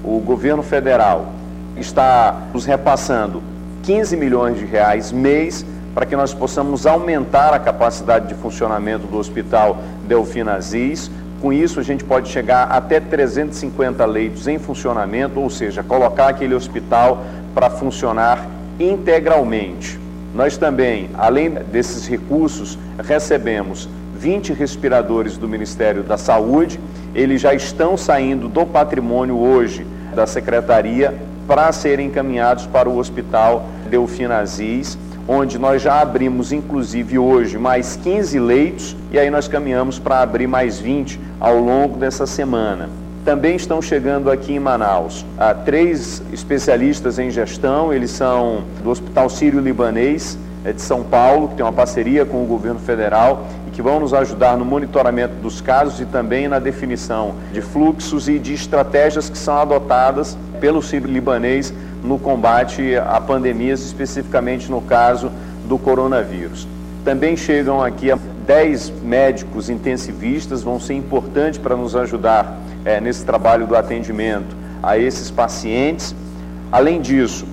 O 0.03 0.19
governo 0.21 0.63
federal 0.63 1.31
está 1.77 2.49
nos 2.51 2.65
repassando 2.65 3.43
15 3.83 4.17
milhões 4.17 4.59
de 4.59 4.65
reais 4.65 5.13
mês 5.13 5.67
para 5.95 6.07
que 6.07 6.17
nós 6.17 6.33
possamos 6.33 6.87
aumentar 6.87 7.53
a 7.53 7.59
capacidade 7.59 8.29
de 8.29 8.35
funcionamento 8.35 9.07
do 9.07 9.19
Hospital 9.19 9.77
Delfina 10.07 10.55
Aziz. 10.55 11.11
Com 11.43 11.53
isso, 11.53 11.79
a 11.79 11.83
gente 11.83 12.05
pode 12.05 12.31
chegar 12.31 12.69
até 12.71 13.01
350 13.01 14.03
leitos 14.07 14.49
em 14.49 14.59
funcionamento, 14.59 15.41
ou 15.41 15.51
seja, 15.51 15.83
colocar 15.83 16.29
aquele 16.29 16.55
hospital 16.55 17.23
para 17.55 17.69
funcionar 17.69 18.49
integralmente. 18.81 20.08
Nós 20.39 20.57
também, 20.57 21.11
além 21.19 21.51
desses 21.51 22.07
recursos, 22.07 22.79
recebemos 23.05 23.89
20 24.17 24.53
respiradores 24.53 25.37
do 25.37 25.49
Ministério 25.49 26.05
da 26.05 26.17
Saúde. 26.17 26.79
Eles 27.13 27.41
já 27.41 27.53
estão 27.55 27.97
saindo 27.97 28.47
do 28.47 28.65
patrimônio 28.65 29.37
hoje 29.37 29.85
da 30.15 30.29
Secretaria 30.29 31.13
para 31.45 31.73
serem 31.73 32.07
encaminhados 32.07 32.67
para 32.67 32.89
o 32.89 32.99
Hospital 32.99 33.67
Delfina 33.91 34.39
Aziz 34.39 34.97
onde 35.27 35.59
nós 35.59 35.83
já 35.83 36.01
abrimos, 36.01 36.53
inclusive 36.53 37.19
hoje, 37.19 37.59
mais 37.59 37.97
15 37.97 38.39
leitos 38.41 38.97
e 39.11 39.19
aí 39.19 39.29
nós 39.29 39.47
caminhamos 39.47 39.99
para 39.99 40.23
abrir 40.23 40.47
mais 40.47 40.79
20 40.79 41.21
ao 41.39 41.59
longo 41.59 41.99
dessa 41.99 42.27
semana. 42.27 42.89
Também 43.29 43.57
estão 43.57 43.83
chegando 43.83 44.31
aqui 44.31 44.55
em 44.55 44.59
Manaus 44.59 45.23
ah, 45.37 45.53
três 45.53 46.23
especialistas 46.33 47.19
em 47.19 47.31
gestão, 47.31 47.93
eles 47.93 48.11
são 48.11 48.65
do 48.83 48.89
Hospital 48.89 49.29
Sírio-Libanês 49.29 50.39
é 50.65 50.73
de 50.73 50.81
São 50.81 51.05
Paulo, 51.05 51.49
que 51.49 51.57
tem 51.57 51.63
uma 51.63 51.71
parceria 51.71 52.25
com 52.25 52.43
o 52.43 52.47
governo 52.47 52.81
federal 52.81 53.45
e 53.67 53.71
que 53.71 53.83
vão 53.83 54.01
nos 54.01 54.15
ajudar 54.15 54.57
no 54.57 54.65
monitoramento 54.65 55.35
dos 55.43 55.61
casos 55.61 56.01
e 56.01 56.07
também 56.07 56.49
na 56.49 56.59
definição 56.59 57.35
de 57.53 57.61
fluxos 57.61 58.31
e 58.31 58.39
de 58.39 58.55
estratégias 58.55 59.29
que 59.29 59.37
são 59.37 59.59
adotadas 59.59 60.35
pelo 60.59 60.81
Sírio-Libanês 60.81 61.71
no 62.03 62.19
combate 62.19 62.97
a 62.97 63.21
pandemias, 63.21 63.85
especificamente 63.85 64.71
no 64.71 64.81
caso 64.81 65.31
do 65.69 65.77
coronavírus. 65.77 66.67
Também 67.05 67.37
chegam 67.37 67.83
aqui 67.83 68.09
10 68.47 69.03
médicos 69.03 69.69
intensivistas, 69.69 70.63
vão 70.63 70.81
ser 70.81 70.95
importantes 70.95 71.59
para 71.59 71.77
nos 71.77 71.95
ajudar 71.95 72.59
é, 72.85 73.01
nesse 73.01 73.25
trabalho 73.25 73.67
do 73.67 73.77
atendimento 73.77 74.57
a 74.83 74.99
esses 74.99 75.31
pacientes. 75.31 76.15
Além 76.71 77.01
disso, 77.01 77.47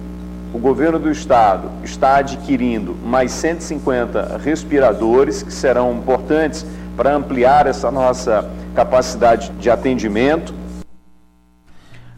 o 0.53 0.57
governo 0.57 0.97
do 0.97 1.11
estado 1.11 1.69
está 1.83 2.17
adquirindo 2.17 2.95
mais 3.03 3.31
150 3.31 4.37
respiradores 4.37 5.43
que 5.43 5.51
serão 5.51 5.93
importantes 5.93 6.65
para 6.95 7.13
ampliar 7.13 7.67
essa 7.67 7.91
nossa 7.91 8.49
capacidade 8.73 9.51
de 9.59 9.69
atendimento. 9.69 10.53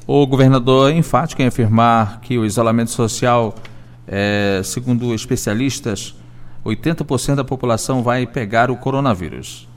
O 0.05 0.25
governador 0.25 0.91
é 0.91 0.95
enfático 0.95 1.41
em 1.41 1.47
afirmar 1.47 2.21
que 2.21 2.37
o 2.37 2.45
isolamento 2.45 2.91
social, 2.91 3.55
é, 4.07 4.61
segundo 4.63 5.13
especialistas, 5.13 6.15
80% 6.65 7.35
da 7.35 7.43
população 7.43 8.03
vai 8.03 8.25
pegar 8.25 8.69
o 8.69 8.77
coronavírus. 8.77 9.67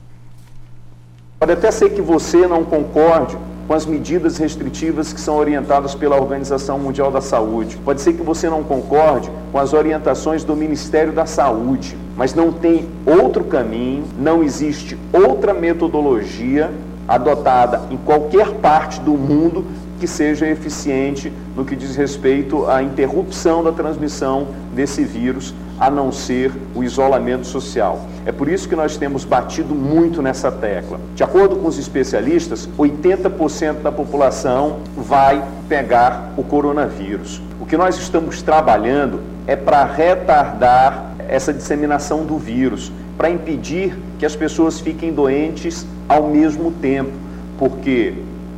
Pode 1.41 1.53
até 1.53 1.71
ser 1.71 1.89
que 1.89 2.03
você 2.03 2.45
não 2.45 2.63
concorde 2.63 3.35
com 3.67 3.73
as 3.73 3.83
medidas 3.83 4.37
restritivas 4.37 5.11
que 5.11 5.19
são 5.19 5.37
orientadas 5.37 5.95
pela 5.95 6.15
Organização 6.15 6.77
Mundial 6.77 7.09
da 7.09 7.19
Saúde. 7.19 7.79
Pode 7.83 7.99
ser 7.99 8.13
que 8.13 8.21
você 8.21 8.47
não 8.47 8.63
concorde 8.63 9.31
com 9.51 9.57
as 9.57 9.73
orientações 9.73 10.43
do 10.43 10.55
Ministério 10.55 11.11
da 11.11 11.25
Saúde, 11.25 11.97
mas 12.15 12.35
não 12.35 12.51
tem 12.51 12.87
outro 13.07 13.43
caminho, 13.43 14.03
não 14.19 14.43
existe 14.43 14.95
outra 15.11 15.51
metodologia 15.51 16.69
adotada 17.07 17.81
em 17.89 17.97
qualquer 17.97 18.51
parte 18.57 18.99
do 18.99 19.13
mundo 19.13 19.65
que 19.99 20.05
seja 20.05 20.47
eficiente 20.47 21.33
no 21.57 21.65
que 21.65 21.75
diz 21.75 21.95
respeito 21.95 22.69
à 22.69 22.83
interrupção 22.83 23.63
da 23.63 23.71
transmissão 23.71 24.45
desse 24.75 25.03
vírus, 25.03 25.55
a 25.81 25.89
não 25.89 26.11
ser 26.11 26.51
o 26.75 26.83
isolamento 26.83 27.47
social. 27.47 28.05
É 28.23 28.31
por 28.31 28.47
isso 28.47 28.69
que 28.69 28.75
nós 28.75 28.97
temos 28.97 29.25
batido 29.25 29.73
muito 29.73 30.21
nessa 30.21 30.51
tecla. 30.51 30.99
De 31.15 31.23
acordo 31.23 31.55
com 31.55 31.67
os 31.67 31.79
especialistas, 31.79 32.69
80% 32.77 33.81
da 33.81 33.91
população 33.91 34.77
vai 34.95 35.43
pegar 35.67 36.33
o 36.37 36.43
coronavírus. 36.43 37.41
O 37.59 37.65
que 37.65 37.75
nós 37.75 37.97
estamos 37.97 38.43
trabalhando 38.43 39.21
é 39.47 39.55
para 39.55 39.83
retardar 39.83 41.13
essa 41.27 41.51
disseminação 41.51 42.25
do 42.25 42.37
vírus, 42.37 42.91
para 43.17 43.31
impedir 43.31 43.97
que 44.19 44.25
as 44.25 44.35
pessoas 44.35 44.79
fiquem 44.79 45.11
doentes 45.11 45.87
ao 46.07 46.27
mesmo 46.27 46.71
tempo, 46.73 47.11
porque 47.57 48.13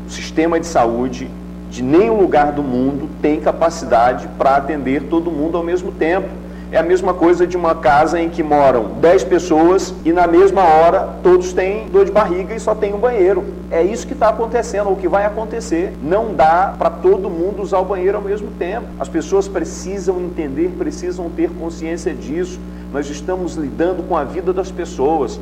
o 0.06 0.12
sistema 0.12 0.60
de 0.60 0.68
saúde 0.68 1.30
de 1.72 1.82
nenhum 1.82 2.20
lugar 2.20 2.52
do 2.52 2.62
mundo 2.62 3.10
tem 3.22 3.40
capacidade 3.40 4.28
para 4.38 4.58
atender 4.58 5.04
todo 5.04 5.32
mundo 5.32 5.58
ao 5.58 5.64
mesmo 5.64 5.92
tempo. 5.92 6.43
É 6.74 6.80
a 6.80 6.84
mesma 6.84 7.14
coisa 7.14 7.46
de 7.46 7.56
uma 7.56 7.76
casa 7.76 8.20
em 8.20 8.32
que 8.32 8.42
moram 8.42 8.94
10 9.00 9.26
pessoas 9.26 9.94
e 10.04 10.12
na 10.12 10.26
mesma 10.26 10.64
hora 10.64 11.20
todos 11.22 11.54
têm 11.54 11.88
dor 11.88 12.04
de 12.04 12.12
barriga 12.12 12.56
e 12.56 12.60
só 12.60 12.74
tem 12.74 12.96
um 12.96 12.98
banheiro. 12.98 13.44
É 13.70 13.84
isso 13.84 14.08
que 14.08 14.14
está 14.14 14.30
acontecendo, 14.30 14.90
ou 14.90 14.96
que 14.96 15.08
vai 15.08 15.24
acontecer. 15.24 15.94
Não 16.02 16.34
dá 16.34 16.74
para 16.76 16.90
todo 16.90 17.30
mundo 17.30 17.62
usar 17.62 17.78
o 17.78 17.86
banheiro 17.86 18.18
ao 18.18 18.24
mesmo 18.24 18.50
tempo. 18.58 18.88
As 19.00 19.08
pessoas 19.08 19.48
precisam 19.48 20.20
entender, 20.20 20.74
precisam 20.76 21.30
ter 21.30 21.48
consciência 21.52 22.12
disso. 22.12 22.60
Nós 22.92 23.08
estamos 23.08 23.54
lidando 23.54 24.02
com 24.02 24.18
a 24.18 24.24
vida 24.24 24.52
das 24.52 24.72
pessoas. 24.72 25.40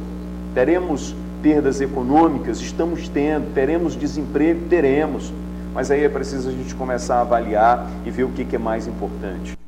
Teremos 0.54 1.16
perdas 1.42 1.80
econômicas? 1.80 2.60
Estamos 2.60 3.08
tendo. 3.08 3.54
Teremos 3.54 3.96
desemprego? 3.96 4.68
Teremos. 4.70 5.32
Mas 5.74 5.90
aí 5.92 6.04
é 6.04 6.10
preciso 6.10 6.50
a 6.50 6.52
gente 6.52 6.76
começar 6.76 7.16
a 7.16 7.22
avaliar 7.22 7.88
e 8.06 8.12
ver 8.12 8.26
o 8.26 8.32
que 8.32 8.54
é 8.54 8.60
mais 8.60 8.86
importante. 8.86 9.61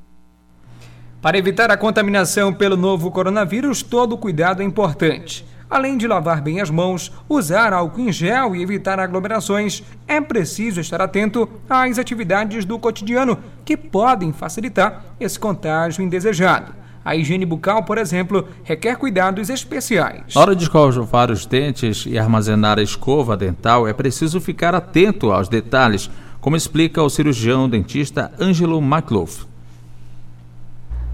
Para 1.24 1.38
evitar 1.38 1.72
a 1.72 1.78
contaminação 1.78 2.52
pelo 2.52 2.76
novo 2.76 3.10
coronavírus, 3.10 3.82
todo 3.82 4.18
cuidado 4.18 4.62
é 4.62 4.66
importante. 4.66 5.46
Além 5.70 5.98
de 5.98 6.06
lavar 6.06 6.42
bem 6.42 6.60
as 6.60 6.70
mãos, 6.70 7.14
usar 7.30 7.72
álcool 7.72 8.02
em 8.02 8.12
gel 8.12 8.54
e 8.54 8.62
evitar 8.62 9.00
aglomerações, 9.00 9.84
é 10.06 10.20
preciso 10.20 10.82
estar 10.82 11.00
atento 11.00 11.48
às 11.70 11.98
atividades 11.98 12.66
do 12.66 12.78
cotidiano 12.78 13.40
que 13.64 13.78
podem 13.78 14.34
facilitar 14.34 15.02
esse 15.18 15.40
contágio 15.40 16.04
indesejado. 16.04 16.74
A 17.06 17.16
higiene 17.16 17.46
bucal, 17.46 17.84
por 17.84 17.98
exemplo, 17.98 18.46
requer 18.62 18.98
cuidados 18.98 19.50
especiais. 19.50 20.36
Na 20.36 20.42
hora 20.42 20.54
de 20.54 20.66
escovar 20.66 21.32
os 21.32 21.46
dentes 21.46 22.04
e 22.06 22.20
armazenar 22.20 22.80
a 22.80 22.84
escova 22.84 23.38
dental, 23.38 23.88
é 23.88 23.94
preciso 23.94 24.42
ficar 24.42 24.76
atento 24.76 25.32
aos 25.32 25.48
detalhes, 25.48 26.12
como 26.42 26.58
explica 26.58 27.02
o 27.02 27.10
cirurgião 27.10 27.70
dentista 27.70 28.30
Ângelo 28.38 28.80
McLough. 28.80 29.53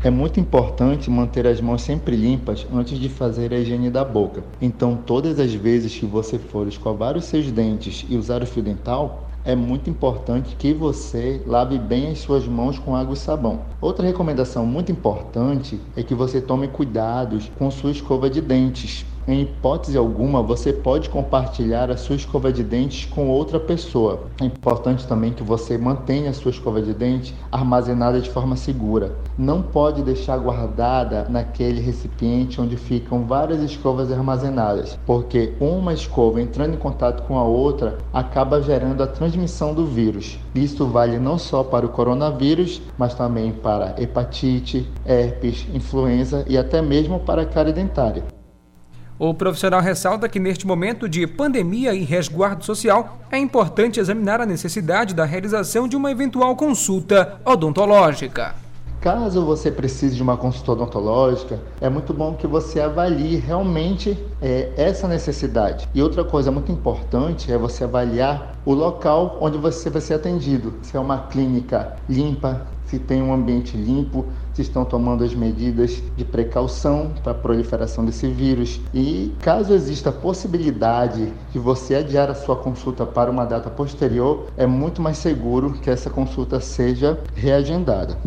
É 0.02 0.10
muito 0.10 0.40
importante 0.40 1.10
manter 1.10 1.46
as 1.46 1.60
mãos 1.60 1.82
sempre 1.82 2.16
limpas 2.16 2.66
antes 2.74 2.98
de 2.98 3.10
fazer 3.10 3.54
a 3.54 3.60
higiene 3.60 3.90
da 3.90 4.06
boca. 4.06 4.42
Então, 4.62 4.96
todas 4.96 5.38
as 5.42 5.54
vezes 5.54 5.94
que 5.94 6.06
você 6.06 6.40
for 6.40 6.70
escovar 6.70 7.18
os 7.18 7.26
seus 7.26 7.52
dentes 7.52 8.06
e 8.08 8.16
usar 8.16 8.42
o 8.42 8.48
fio 8.48 8.64
dental, 8.64 9.30
é 9.44 9.56
muito 9.58 9.90
importante 9.90 10.56
que 10.56 10.74
você 10.74 11.42
lave 11.46 11.78
bem 11.78 12.12
as 12.12 12.20
suas 12.20 12.48
mãos 12.48 12.80
com 12.80 12.96
água 12.96 13.14
e 13.14 13.18
sabão. 13.18 13.66
Outra 13.82 14.06
recomendação 14.06 14.66
muito 14.66 14.90
importante 14.90 15.82
é 15.98 16.02
que 16.02 16.16
você 16.16 16.40
tome 16.40 16.70
cuidados 16.70 17.52
com 17.58 17.70
sua 17.70 17.92
escova 17.92 18.30
de 18.30 18.40
dentes. 18.40 19.06
Em 19.30 19.42
hipótese 19.42 19.96
alguma, 19.96 20.42
você 20.42 20.74
pode 20.74 21.08
compartilhar 21.08 21.92
a 21.92 21.98
sua 21.98 22.16
escova 22.16 22.52
de 22.52 22.64
dentes 22.64 23.06
com 23.06 23.30
outra 23.30 23.60
pessoa. 23.60 24.22
É 24.42 24.46
importante 24.46 25.06
também 25.06 25.32
que 25.32 25.44
você 25.44 25.78
mantenha 25.78 26.32
a 26.32 26.34
sua 26.34 26.50
escova 26.50 26.82
de 26.82 26.96
dente 26.96 27.36
armazenada 27.52 28.20
de 28.20 28.28
forma 28.28 28.56
segura. 28.56 29.16
Não 29.38 29.62
pode 29.62 30.02
deixar 30.02 30.36
guardada 30.40 31.28
naquele 31.30 31.80
recipiente 31.80 32.60
onde 32.60 32.76
ficam 32.76 33.24
várias 33.28 33.62
escovas 33.62 34.12
armazenadas, 34.12 34.98
porque 35.06 35.54
uma 35.60 35.94
escova 35.94 36.42
entrando 36.42 36.74
em 36.74 36.80
contato 36.80 37.22
com 37.28 37.38
a 37.38 37.44
outra 37.44 38.00
acaba 38.12 38.64
gerando 38.64 39.04
a 39.04 39.08
transmissão 39.08 39.76
do 39.76 39.86
vírus. 39.86 40.40
Isso 40.56 40.88
vale 40.88 41.20
não 41.20 41.38
só 41.38 41.64
para 41.64 41.86
o 41.86 41.90
coronavírus, 41.90 42.82
mas 42.98 43.14
também 43.14 43.52
para 43.52 43.94
hepatite, 44.02 44.90
herpes, 45.06 45.68
influenza 45.72 46.44
e 46.48 46.58
até 46.58 46.82
mesmo 46.82 47.20
para 47.20 47.44
a 47.44 47.46
cárie 47.46 47.72
dentária. 47.72 48.39
O 49.22 49.34
profissional 49.34 49.82
ressalta 49.82 50.30
que 50.30 50.40
neste 50.40 50.66
momento 50.66 51.10
de 51.10 51.28
pandemia 51.28 51.94
e 51.94 52.06
resguardo 52.06 52.64
social 52.64 53.18
é 53.30 53.38
importante 53.38 54.00
examinar 54.00 54.40
a 54.40 54.46
necessidade 54.46 55.14
da 55.14 55.26
realização 55.26 55.90
de 55.90 55.98
uma 55.98 56.10
eventual 56.10 56.56
consulta 56.56 57.38
odontológica. 57.44 58.56
Caso 59.02 59.46
você 59.46 59.70
precise 59.70 60.16
de 60.16 60.24
uma 60.24 60.38
consulta 60.38 60.72
odontológica, 60.72 61.60
é 61.82 61.90
muito 61.90 62.14
bom 62.14 62.34
que 62.34 62.48
você 62.48 62.80
avalie 62.80 63.36
realmente 63.36 64.18
é, 64.42 64.72
essa 64.78 65.06
necessidade. 65.06 65.90
E 65.94 66.02
outra 66.02 66.24
coisa 66.24 66.50
muito 66.50 66.72
importante 66.72 67.52
é 67.52 67.58
você 67.58 67.84
avaliar 67.84 68.56
o 68.66 68.74
local 68.74 69.38
onde 69.42 69.58
você 69.58 69.90
vai 69.90 70.02
ser 70.02 70.14
atendido. 70.14 70.76
Se 70.82 70.96
é 70.96 71.00
uma 71.00 71.28
clínica 71.28 71.98
limpa, 72.08 72.66
se 72.90 72.98
tem 72.98 73.22
um 73.22 73.34
ambiente 73.34 73.78
limpo, 73.78 74.26
se 74.54 74.64
estão 74.64 74.84
tomando 74.84 75.24
as 75.24 75.34
medidas 75.34 76.02
de 76.18 76.26
precaução 76.26 77.14
para 77.24 77.34
a 77.34 77.36
proliferação 77.36 78.04
desse 78.04 78.28
vírus. 78.28 78.82
E 78.94 79.32
caso 79.40 79.74
exista 79.74 80.10
a 80.10 80.14
possibilidade 80.14 81.32
de 81.52 81.60
você 81.60 81.96
adiar 81.96 82.30
a 82.30 82.36
sua 82.36 82.56
consulta 82.56 83.06
para 83.06 83.30
uma 83.30 83.46
data 83.46 83.70
posterior, 83.70 84.48
é 84.58 84.66
muito 84.66 85.02
mais 85.02 85.18
seguro 85.18 85.74
que 85.74 85.90
essa 85.90 86.10
consulta 86.10 86.60
seja 86.60 87.20
reagendada. 87.36 88.18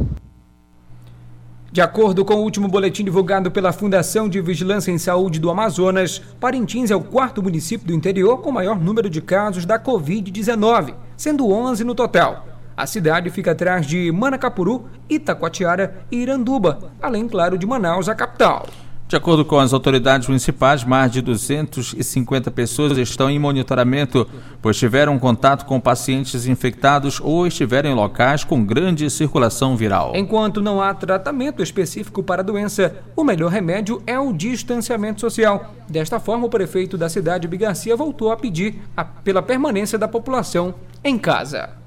De 1.72 1.80
acordo 1.80 2.22
com 2.22 2.34
o 2.34 2.42
último 2.42 2.68
boletim 2.68 3.02
divulgado 3.02 3.50
pela 3.50 3.72
Fundação 3.72 4.28
de 4.28 4.38
Vigilância 4.42 4.92
em 4.92 4.98
Saúde 4.98 5.40
do 5.40 5.50
Amazonas, 5.50 6.20
Parintins 6.38 6.90
é 6.90 6.94
o 6.94 7.00
quarto 7.00 7.42
município 7.42 7.86
do 7.86 7.94
interior 7.94 8.38
com 8.42 8.52
maior 8.52 8.78
número 8.78 9.08
de 9.08 9.22
casos 9.22 9.64
da 9.64 9.80
Covid-19, 9.80 10.94
sendo 11.16 11.50
11 11.50 11.82
no 11.82 11.94
total. 11.94 12.51
A 12.76 12.86
cidade 12.86 13.30
fica 13.30 13.52
atrás 13.52 13.86
de 13.86 14.10
Manacapuru, 14.10 14.86
Itacoatiara 15.08 16.04
e 16.10 16.16
Iranduba, 16.16 16.92
além, 17.00 17.28
claro, 17.28 17.58
de 17.58 17.66
Manaus, 17.66 18.08
a 18.08 18.14
capital. 18.14 18.66
De 19.12 19.16
acordo 19.16 19.44
com 19.44 19.58
as 19.58 19.74
autoridades 19.74 20.26
municipais, 20.26 20.84
mais 20.84 21.12
de 21.12 21.20
250 21.20 22.50
pessoas 22.50 22.96
estão 22.96 23.28
em 23.28 23.38
monitoramento, 23.38 24.26
pois 24.62 24.78
tiveram 24.78 25.18
contato 25.18 25.66
com 25.66 25.78
pacientes 25.78 26.46
infectados 26.46 27.20
ou 27.20 27.46
estiveram 27.46 27.90
em 27.90 27.94
locais 27.94 28.42
com 28.42 28.64
grande 28.64 29.10
circulação 29.10 29.76
viral. 29.76 30.12
Enquanto 30.16 30.62
não 30.62 30.80
há 30.80 30.94
tratamento 30.94 31.62
específico 31.62 32.22
para 32.22 32.40
a 32.40 32.42
doença, 32.42 32.96
o 33.14 33.22
melhor 33.22 33.50
remédio 33.50 34.02
é 34.06 34.18
o 34.18 34.32
distanciamento 34.32 35.20
social. 35.20 35.74
Desta 35.86 36.18
forma, 36.18 36.46
o 36.46 36.48
prefeito 36.48 36.96
da 36.96 37.10
cidade, 37.10 37.46
Bigarcia, 37.46 37.94
voltou 37.94 38.32
a 38.32 38.36
pedir 38.38 38.80
a, 38.96 39.04
pela 39.04 39.42
permanência 39.42 39.98
da 39.98 40.08
população 40.08 40.74
em 41.04 41.18
casa 41.18 41.81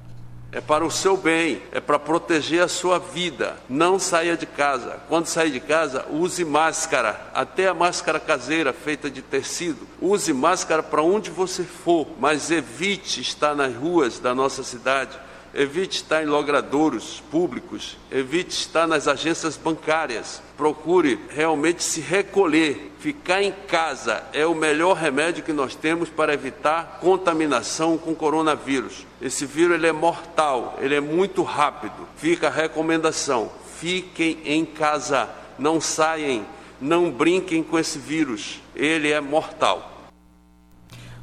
é 0.56 0.60
para 0.62 0.86
o 0.86 0.90
seu 0.90 1.18
bem, 1.18 1.60
é 1.70 1.80
para 1.80 1.98
proteger 1.98 2.62
a 2.62 2.68
sua 2.68 2.98
vida. 2.98 3.58
Não 3.68 3.98
saia 3.98 4.38
de 4.38 4.46
casa. 4.46 4.98
Quando 5.06 5.26
sair 5.26 5.50
de 5.50 5.60
casa, 5.60 6.06
use 6.08 6.46
máscara, 6.46 7.20
até 7.34 7.68
a 7.68 7.74
máscara 7.74 8.18
caseira 8.18 8.72
feita 8.72 9.10
de 9.10 9.20
tecido. 9.20 9.86
Use 10.00 10.32
máscara 10.32 10.82
para 10.82 11.02
onde 11.02 11.30
você 11.30 11.62
for, 11.62 12.08
mas 12.18 12.50
evite 12.50 13.20
estar 13.20 13.54
nas 13.54 13.74
ruas 13.74 14.18
da 14.18 14.34
nossa 14.34 14.62
cidade 14.62 15.25
evite 15.56 15.96
estar 15.96 16.22
em 16.22 16.26
logradouros 16.26 17.22
públicos, 17.30 17.96
evite 18.10 18.50
estar 18.50 18.86
nas 18.86 19.08
agências 19.08 19.56
bancárias. 19.56 20.42
Procure 20.54 21.18
realmente 21.30 21.82
se 21.82 22.00
recolher. 22.00 22.92
Ficar 22.98 23.42
em 23.42 23.52
casa 23.66 24.22
é 24.34 24.44
o 24.44 24.54
melhor 24.54 24.94
remédio 24.94 25.42
que 25.42 25.54
nós 25.54 25.74
temos 25.74 26.10
para 26.10 26.34
evitar 26.34 26.98
contaminação 27.00 27.96
com 27.96 28.14
coronavírus. 28.14 29.06
Esse 29.20 29.46
vírus 29.46 29.76
ele 29.76 29.86
é 29.86 29.92
mortal, 29.92 30.78
ele 30.80 30.94
é 30.94 31.00
muito 31.00 31.42
rápido. 31.42 32.06
Fica 32.16 32.48
a 32.48 32.50
recomendação: 32.50 33.50
fiquem 33.80 34.38
em 34.44 34.64
casa, 34.64 35.28
não 35.58 35.80
saiam, 35.80 36.44
não 36.78 37.10
brinquem 37.10 37.62
com 37.62 37.78
esse 37.78 37.98
vírus. 37.98 38.60
Ele 38.74 39.10
é 39.10 39.20
mortal. 39.22 39.95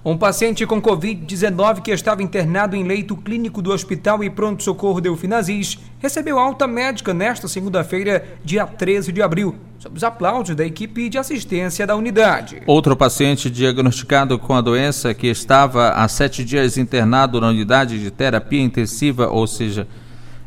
Um 0.06 0.18
paciente 0.18 0.66
com 0.66 0.82
Covid-19 0.82 1.82
que 1.82 1.90
estava 1.90 2.22
internado 2.22 2.76
em 2.76 2.84
leito 2.84 3.16
clínico 3.16 3.62
do 3.62 3.72
Hospital 3.72 4.22
e 4.22 4.30
Pronto-Socorro 4.30 5.00
Delfim 5.00 5.32
Aziz 5.32 5.80
recebeu 5.98 6.38
alta 6.38 6.68
médica 6.68 7.14
nesta 7.14 7.48
segunda-feira, 7.48 8.22
dia 8.44 8.68
13 8.68 9.14
de 9.14 9.22
abril, 9.22 9.56
sob 9.80 9.96
os 9.96 10.04
aplausos 10.04 10.58
da 10.58 10.66
equipe 10.66 11.08
de 11.08 11.18
assistência 11.18 11.88
da 11.88 11.96
unidade. 11.96 12.62
Outro 12.68 12.98
paciente 12.98 13.50
diagnosticado 13.50 14.38
com 14.38 14.54
a 14.54 14.60
doença 14.60 15.14
que 15.14 15.28
estava 15.28 15.92
há 15.92 16.06
sete 16.10 16.44
dias 16.44 16.78
internado 16.78 17.40
na 17.40 17.48
unidade 17.48 17.98
de 17.98 18.12
terapia 18.12 18.62
intensiva, 18.62 19.30
ou 19.30 19.48
seja, 19.48 19.88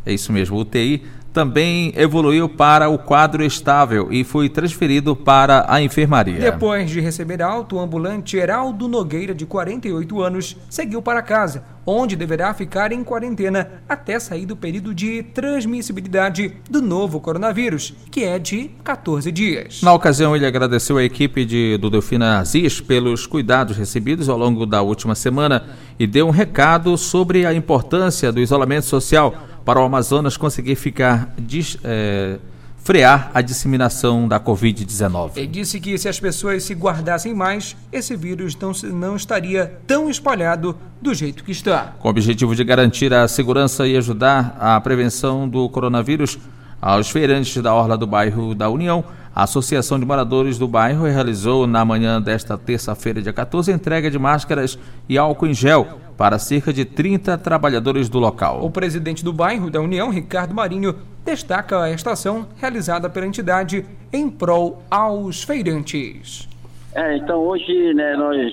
é 0.05 0.12
isso 0.12 0.35
mesmo, 0.35 0.59
UTI, 0.59 1.03
também 1.37 1.92
evoluiu 1.94 2.49
para 2.49 2.88
o 2.88 2.96
quadro 2.96 3.44
estável 3.44 4.09
e 4.11 4.25
foi 4.25 4.49
transferido 4.49 5.14
para 5.14 5.66
a 5.68 5.83
enfermaria. 5.83 6.40
Depois 6.40 6.88
de 6.88 6.99
receber 6.99 7.42
alto, 7.42 7.77
o 7.77 7.79
ambulante 7.79 8.38
Heraldo 8.38 8.88
Nogueira, 8.88 9.35
de 9.35 9.44
48 9.44 10.22
anos, 10.22 10.57
seguiu 10.70 11.03
para 11.03 11.20
casa, 11.20 11.62
onde 11.85 12.16
deverá 12.16 12.55
ficar 12.55 12.90
em 12.90 13.05
quarentena 13.05 13.83
até 13.87 14.18
sair 14.18 14.46
do 14.46 14.57
período 14.57 14.94
de 14.94 15.25
transmissibilidade 15.25 16.55
do 16.70 16.81
novo 16.81 17.20
coronavírus, 17.20 17.92
que 18.11 18.25
é 18.25 18.38
de 18.38 18.70
14 18.83 19.31
dias. 19.31 19.83
Na 19.83 19.92
ocasião, 19.92 20.35
ele 20.35 20.46
agradeceu 20.46 20.96
a 20.96 21.05
equipe 21.05 21.44
de, 21.44 21.77
do 21.77 21.90
Delfina 21.90 22.38
Aziz 22.38 22.81
pelos 22.81 23.27
cuidados 23.27 23.77
recebidos 23.77 24.31
ao 24.31 24.38
longo 24.38 24.64
da 24.64 24.81
última 24.81 25.14
semana 25.14 25.66
e 25.99 26.07
deu 26.07 26.27
um 26.27 26.31
recado 26.31 26.96
sobre 26.96 27.44
a 27.44 27.53
importância 27.53 28.33
do 28.33 28.40
isolamento 28.40 28.87
social 28.87 29.35
para 29.67 29.81
o 29.81 29.85
Amazonas 29.85 30.37
conseguir 30.37 30.77
ficar 30.77 31.35
é, 31.83 32.39
frear 32.77 33.33
a 33.35 33.43
disseminação 33.43 34.29
da 34.29 34.39
Covid-19. 34.39 35.33
Ele 35.35 35.49
disse 35.49 35.81
que 35.81 35.99
se 35.99 36.09
as 36.09 36.21
pessoas 36.21 36.63
se 36.63 36.73
guardassem 36.73 37.35
mais, 37.35 37.77
esse 37.93 38.15
vírus 38.15 38.57
não, 38.57 38.71
não 38.93 39.17
estaria 39.17 39.81
tão 39.85 40.09
espalhado 40.09 40.79
do 41.03 41.13
jeito 41.13 41.43
que 41.43 41.51
está. 41.51 41.97
Com 41.99 42.07
o 42.07 42.11
objetivo 42.13 42.55
de 42.55 42.63
garantir 42.63 43.13
a 43.13 43.27
segurança 43.27 43.89
e 43.89 43.97
ajudar 43.97 44.57
a 44.61 44.81
prevenção 44.81 45.49
do 45.49 45.69
coronavírus, 45.69 46.39
aos 46.81 47.11
feirantes 47.11 47.61
da 47.61 47.75
Orla 47.75 47.99
do 47.99 48.07
Bairro 48.07 48.55
da 48.55 48.71
União, 48.71 49.05
a 49.35 49.43
Associação 49.43 49.99
de 49.99 50.07
Moradores 50.07 50.59
do 50.59 50.69
Bairro 50.69 51.07
realizou 51.07 51.67
na 51.67 51.85
manhã 51.85 52.23
desta 52.23 52.57
terça-feira, 52.57 53.21
dia 53.21 53.33
14, 53.33 53.73
entrega 53.73 54.09
de 54.09 54.19
máscaras 54.19 54.79
e 55.09 55.19
álcool 55.19 55.49
em 55.49 55.55
gel 55.55 56.06
para 56.17 56.39
cerca 56.39 56.73
de 56.73 56.85
30 56.85 57.37
trabalhadores 57.39 58.09
do 58.09 58.19
local. 58.19 58.65
O 58.65 58.71
presidente 58.71 59.25
do 59.25 59.33
bairro 59.33 59.71
da 59.71 59.81
União, 59.81 60.11
Ricardo 60.11 60.55
Marinho, 60.55 60.95
destaca 61.25 61.83
a 61.83 61.91
estação 61.91 62.47
realizada 62.59 63.11
pela 63.11 63.27
entidade 63.27 63.85
em 64.13 64.31
prol 64.31 64.83
aos 64.91 65.43
feirantes. 65.43 66.49
É, 66.95 67.17
então 67.17 67.39
hoje, 67.39 67.93
né, 67.95 68.17
nós 68.17 68.53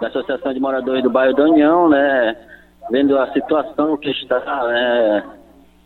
da 0.00 0.08
Associação 0.08 0.52
de 0.52 0.58
Moradores 0.58 1.02
do 1.02 1.10
Bairro 1.10 1.36
da 1.36 1.44
União, 1.44 1.88
né, 1.88 2.36
vendo 2.90 3.18
a 3.18 3.30
situação 3.32 3.96
que 3.96 4.10
está, 4.10 4.40
né, 4.66 5.24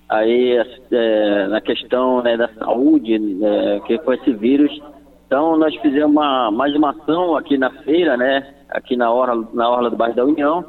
aí 0.08 0.56
é, 0.92 1.46
na 1.48 1.60
questão 1.60 2.22
né, 2.22 2.36
da 2.36 2.48
saúde, 2.54 3.18
né, 3.18 3.80
que 3.86 3.98
com 3.98 4.12
esse 4.12 4.32
vírus 4.32 4.72
Então 5.26 5.56
nós 5.56 5.74
fizemos 5.76 6.10
uma, 6.10 6.50
mais 6.50 6.74
uma 6.76 6.90
ação 6.90 7.36
aqui 7.36 7.58
na 7.58 7.70
feira, 7.82 8.16
né? 8.16 8.54
Aqui 8.68 8.96
na 8.96 9.12
orla, 9.12 9.48
na 9.52 9.68
orla 9.68 9.90
do 9.90 9.96
bairro 9.96 10.14
da 10.14 10.24
União. 10.24 10.64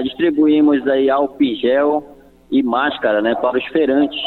Distribuímos 0.00 0.86
aí 0.88 1.10
álcool 1.10 1.54
gel 1.56 2.04
e 2.50 2.62
máscara, 2.62 3.20
né? 3.20 3.34
Para 3.34 3.58
os 3.58 3.64
feirantes, 3.66 4.20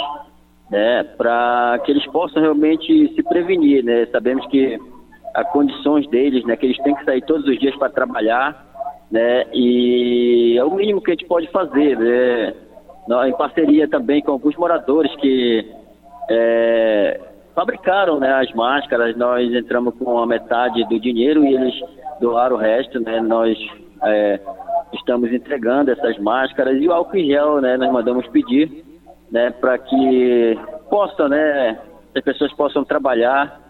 né? 0.70 1.04
Para 1.04 1.80
que 1.84 1.92
eles 1.92 2.06
possam 2.08 2.42
realmente 2.42 3.14
se 3.16 3.24
prevenir, 3.24 3.84
né? 3.84 4.06
Sabemos 4.08 4.46
que 4.48 4.78
as 5.34 5.50
condições 5.52 6.08
deles, 6.10 6.44
né? 6.46 6.56
Que 6.56 6.68
eles 6.68 6.78
têm 6.84 6.96
que 6.96 7.06
sair 7.06 7.22
todos 7.22 7.48
os 7.48 7.58
dias 7.60 7.76
para 7.78 7.90
trabalhar, 7.90 8.66
né? 9.12 9.46
E 9.54 10.56
é 10.58 10.64
o 10.64 10.74
mínimo 10.74 11.02
que 11.02 11.12
a 11.12 11.14
gente 11.14 11.28
pode 11.28 11.48
fazer, 11.52 11.98
né? 11.98 12.54
Em 13.28 13.34
parceria 13.34 13.88
também 13.88 14.22
com 14.22 14.32
alguns 14.32 14.56
moradores 14.56 15.16
que 15.18 15.72
é, 16.30 17.20
fabricaram 17.54 18.20
né, 18.20 18.34
as 18.34 18.52
máscaras, 18.54 19.16
nós 19.16 19.52
entramos 19.54 19.96
com 19.96 20.18
a 20.18 20.26
metade 20.26 20.84
do 20.90 21.00
dinheiro 21.00 21.46
e 21.46 21.54
eles 21.54 21.74
doaram 22.20 22.56
o 22.56 22.60
resto, 22.60 23.00
né? 23.00 23.22
Nós 23.22 23.58
é, 24.04 24.40
estamos 24.94 25.32
entregando 25.32 25.92
essas 25.92 26.18
máscaras 26.20 26.82
e 26.82 26.88
o 26.88 26.94
álcool 26.94 27.18
em 27.18 27.28
gel, 27.28 27.62
né? 27.62 27.78
Nós 27.78 27.92
mandamos 27.92 28.28
pedir, 28.28 28.84
né? 29.32 29.52
Para 29.52 29.78
que 29.78 30.60
possam, 30.90 31.30
né? 31.30 31.80
As 32.16 32.24
pessoas 32.24 32.54
possam 32.54 32.84
trabalhar 32.84 33.62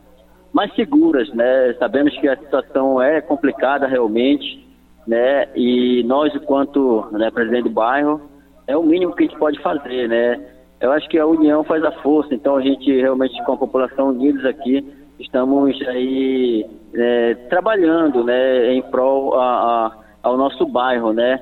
mais 0.54 0.74
seguras, 0.76 1.28
né? 1.34 1.74
Sabemos 1.80 2.18
que 2.18 2.28
a 2.28 2.38
situação 2.38 3.02
é 3.02 3.22
complicada 3.22 3.88
realmente, 3.88 4.66
né? 5.08 5.48
E 5.56 6.04
nós, 6.04 6.34
enquanto 6.36 7.08
né, 7.12 7.30
presidente 7.32 7.64
do 7.64 7.70
bairro, 7.70 8.22
é 8.68 8.78
o 8.78 8.84
mínimo 8.84 9.16
que 9.16 9.24
a 9.24 9.28
gente 9.28 9.40
pode 9.40 9.60
fazer, 9.62 10.08
né? 10.08 10.40
Eu 10.80 10.92
acho 10.92 11.08
que 11.10 11.18
a 11.18 11.26
união 11.26 11.64
faz 11.64 11.84
a 11.84 11.92
força, 11.92 12.34
então 12.34 12.58
a 12.58 12.62
gente 12.62 12.92
realmente 12.92 13.42
com 13.44 13.54
a 13.54 13.58
população 13.58 14.10
unidos 14.10 14.46
aqui 14.46 14.86
estamos 15.20 15.76
aí 15.88 16.66
é, 16.94 17.34
trabalhando, 17.50 18.24
né, 18.24 18.74
em 18.74 18.82
prol 18.82 19.40
a, 19.40 19.46
a, 19.88 19.92
ao 20.26 20.36
nosso 20.36 20.66
bairro, 20.66 21.14
né? 21.14 21.40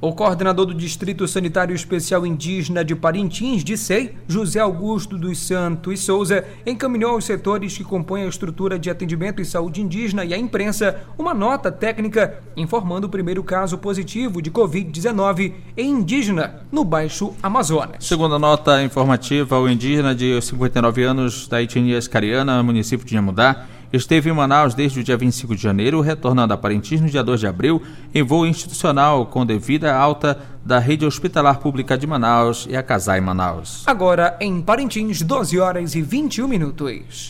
O 0.00 0.12
coordenador 0.12 0.66
do 0.66 0.74
Distrito 0.74 1.28
Sanitário 1.28 1.76
Especial 1.76 2.26
Indígena 2.26 2.84
de 2.84 2.94
Parintins, 2.94 3.62
de 3.62 3.76
SEI, 3.76 4.16
José 4.26 4.58
Augusto 4.58 5.16
dos 5.16 5.38
Santos 5.38 6.00
Souza, 6.00 6.44
encaminhou 6.66 7.12
aos 7.12 7.24
setores 7.24 7.76
que 7.78 7.84
compõem 7.84 8.24
a 8.24 8.28
estrutura 8.28 8.80
de 8.80 8.90
atendimento 8.90 9.40
e 9.40 9.44
saúde 9.44 9.80
indígena 9.80 10.24
e 10.24 10.34
à 10.34 10.38
imprensa 10.38 11.00
uma 11.16 11.32
nota 11.32 11.70
técnica 11.70 12.42
informando 12.56 13.06
o 13.06 13.10
primeiro 13.10 13.44
caso 13.44 13.78
positivo 13.78 14.42
de 14.42 14.50
Covid-19 14.50 15.52
em 15.76 15.90
indígena 15.90 16.66
no 16.72 16.84
Baixo 16.84 17.34
Amazonas. 17.40 18.04
Segundo 18.04 18.34
a 18.34 18.40
nota 18.40 18.82
informativa, 18.82 19.56
o 19.60 19.68
indígena 19.68 20.16
de 20.16 20.40
59 20.42 21.04
anos 21.04 21.46
da 21.46 21.62
etnia 21.62 21.98
escariana, 21.98 22.60
município 22.60 23.06
de 23.06 23.14
Nhamudá, 23.14 23.66
esteve 23.92 24.30
em 24.30 24.32
Manaus 24.32 24.74
desde 24.74 25.00
o 25.00 25.04
dia 25.04 25.16
25 25.16 25.54
de 25.54 25.62
janeiro, 25.62 26.00
retornando 26.00 26.54
a 26.54 26.56
Parintins 26.56 27.00
no 27.00 27.08
dia 27.08 27.22
2 27.22 27.40
de 27.40 27.46
abril, 27.46 27.82
em 28.14 28.22
voo 28.22 28.46
institucional 28.46 29.26
com 29.26 29.44
devida 29.44 29.94
alta 29.94 30.38
da 30.64 30.78
rede 30.78 31.04
hospitalar 31.04 31.58
pública 31.58 31.98
de 31.98 32.06
Manaus 32.06 32.66
e 32.70 32.76
a 32.76 32.82
Casai 32.82 33.20
Manaus. 33.20 33.82
Agora 33.86 34.36
em 34.40 34.60
Parintins, 34.60 35.22
12 35.22 35.58
horas 35.58 35.94
e 35.94 36.02
21 36.02 36.48
minutos. 36.48 37.28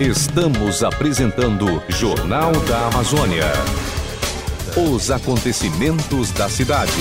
Estamos 0.00 0.82
apresentando 0.82 1.82
Jornal 1.88 2.52
da 2.68 2.88
Amazônia. 2.88 3.44
Os 4.92 5.10
acontecimentos 5.10 6.30
da 6.32 6.50
cidade. 6.50 6.92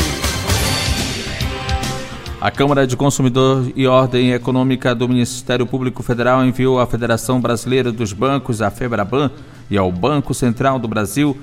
A 2.46 2.52
Câmara 2.52 2.86
de 2.86 2.96
Consumidor 2.96 3.72
e 3.76 3.88
Ordem 3.88 4.32
Econômica 4.32 4.94
do 4.94 5.10
Ministério 5.10 5.66
Público 5.66 6.04
Federal 6.04 6.46
enviou 6.46 6.80
à 6.80 6.86
Federação 6.86 7.42
Brasileira 7.42 7.92
dos 7.92 8.14
Bancos, 8.14 8.62
a 8.62 8.70
FEBRABAN, 8.70 9.32
e 9.68 9.76
ao 9.76 9.92
Banco 9.92 10.32
Central 10.32 10.78
do 10.78 10.88
Brasil 10.88 11.36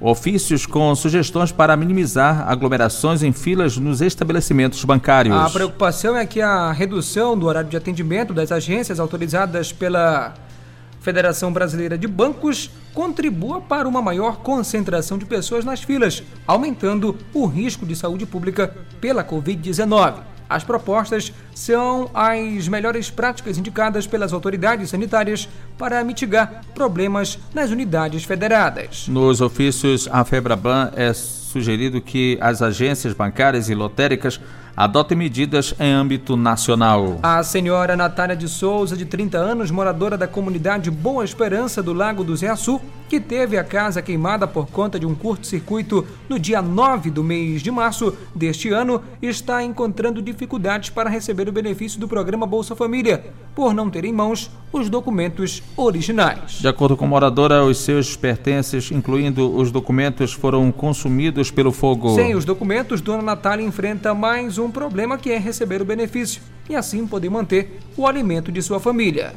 ofícios 0.00 0.64
com 0.64 0.94
sugestões 0.94 1.52
para 1.52 1.76
minimizar 1.76 2.50
aglomerações 2.50 3.22
em 3.22 3.32
filas 3.32 3.76
nos 3.76 4.00
estabelecimentos 4.00 4.82
bancários. 4.82 5.36
A 5.36 5.50
preocupação 5.50 6.16
é 6.16 6.24
que 6.24 6.40
a 6.40 6.72
redução 6.72 7.38
do 7.38 7.44
horário 7.44 7.68
de 7.68 7.76
atendimento 7.76 8.32
das 8.32 8.50
agências 8.50 8.98
autorizadas 8.98 9.72
pela 9.72 10.32
Federação 11.02 11.52
Brasileira 11.52 11.98
de 11.98 12.08
Bancos 12.08 12.70
contribua 12.94 13.60
para 13.60 13.86
uma 13.86 14.00
maior 14.00 14.38
concentração 14.38 15.18
de 15.18 15.26
pessoas 15.26 15.66
nas 15.66 15.82
filas, 15.82 16.22
aumentando 16.46 17.14
o 17.34 17.44
risco 17.44 17.84
de 17.84 17.94
saúde 17.94 18.24
pública 18.24 18.74
pela 19.02 19.22
Covid-19. 19.22 20.35
As 20.48 20.64
propostas 20.64 21.32
são 21.54 22.10
as 22.14 22.68
melhores 22.68 23.10
práticas 23.10 23.58
indicadas 23.58 24.06
pelas 24.06 24.32
autoridades 24.32 24.90
sanitárias 24.90 25.48
para 25.76 26.02
mitigar 26.04 26.62
problemas 26.74 27.38
nas 27.54 27.70
unidades 27.70 28.24
federadas. 28.24 29.08
Nos 29.08 29.40
ofícios, 29.40 30.08
a 30.10 30.24
FEBRABAN 30.24 30.92
é 30.94 31.12
sugerido 31.12 32.00
que 32.00 32.38
as 32.40 32.62
agências 32.62 33.12
bancárias 33.14 33.68
e 33.68 33.74
lotéricas 33.74 34.40
adotem 34.76 35.16
medidas 35.16 35.74
em 35.80 35.90
âmbito 35.90 36.36
nacional. 36.36 37.18
A 37.22 37.42
senhora 37.42 37.96
Natália 37.96 38.36
de 38.36 38.46
Souza, 38.48 38.96
de 38.96 39.06
30 39.06 39.38
anos, 39.38 39.70
moradora 39.70 40.18
da 40.18 40.28
comunidade 40.28 40.90
Boa 40.90 41.24
Esperança 41.24 41.82
do 41.82 41.94
Lago 41.94 42.22
do 42.22 42.36
Zé 42.36 42.48
Açu, 42.48 42.80
que 43.08 43.20
teve 43.20 43.56
a 43.56 43.64
casa 43.64 44.02
queimada 44.02 44.46
por 44.46 44.66
conta 44.66 44.98
de 44.98 45.06
um 45.06 45.14
curto-circuito 45.14 46.04
no 46.28 46.38
dia 46.38 46.60
9 46.60 47.10
do 47.10 47.22
mês 47.22 47.62
de 47.62 47.70
março 47.70 48.14
deste 48.34 48.68
ano, 48.70 49.02
está 49.22 49.62
encontrando 49.62 50.20
dificuldades 50.20 50.90
para 50.90 51.08
receber 51.08 51.48
o 51.48 51.52
benefício 51.52 51.98
do 52.00 52.08
programa 52.08 52.46
Bolsa 52.46 52.74
Família, 52.74 53.24
por 53.54 53.72
não 53.72 53.88
ter 53.88 54.04
em 54.04 54.12
mãos 54.12 54.50
os 54.72 54.90
documentos 54.90 55.62
originais. 55.76 56.58
De 56.60 56.68
acordo 56.68 56.96
com 56.96 57.04
a 57.04 57.08
moradora, 57.08 57.64
os 57.64 57.78
seus 57.78 58.16
pertences, 58.16 58.90
incluindo 58.90 59.56
os 59.56 59.70
documentos, 59.70 60.32
foram 60.32 60.70
consumidos 60.72 61.50
pelo 61.50 61.72
fogo. 61.72 62.14
Sem 62.14 62.34
os 62.34 62.44
documentos, 62.44 63.00
Dona 63.00 63.22
Natália 63.22 63.64
enfrenta 63.64 64.12
mais 64.14 64.58
um 64.58 64.65
problema 64.70 65.18
que 65.18 65.32
é 65.32 65.38
receber 65.38 65.80
o 65.80 65.84
benefício 65.84 66.42
e 66.68 66.74
assim 66.76 67.06
poder 67.06 67.30
manter 67.30 67.80
o 67.96 68.06
alimento 68.06 68.50
de 68.50 68.62
sua 68.62 68.80
família. 68.80 69.32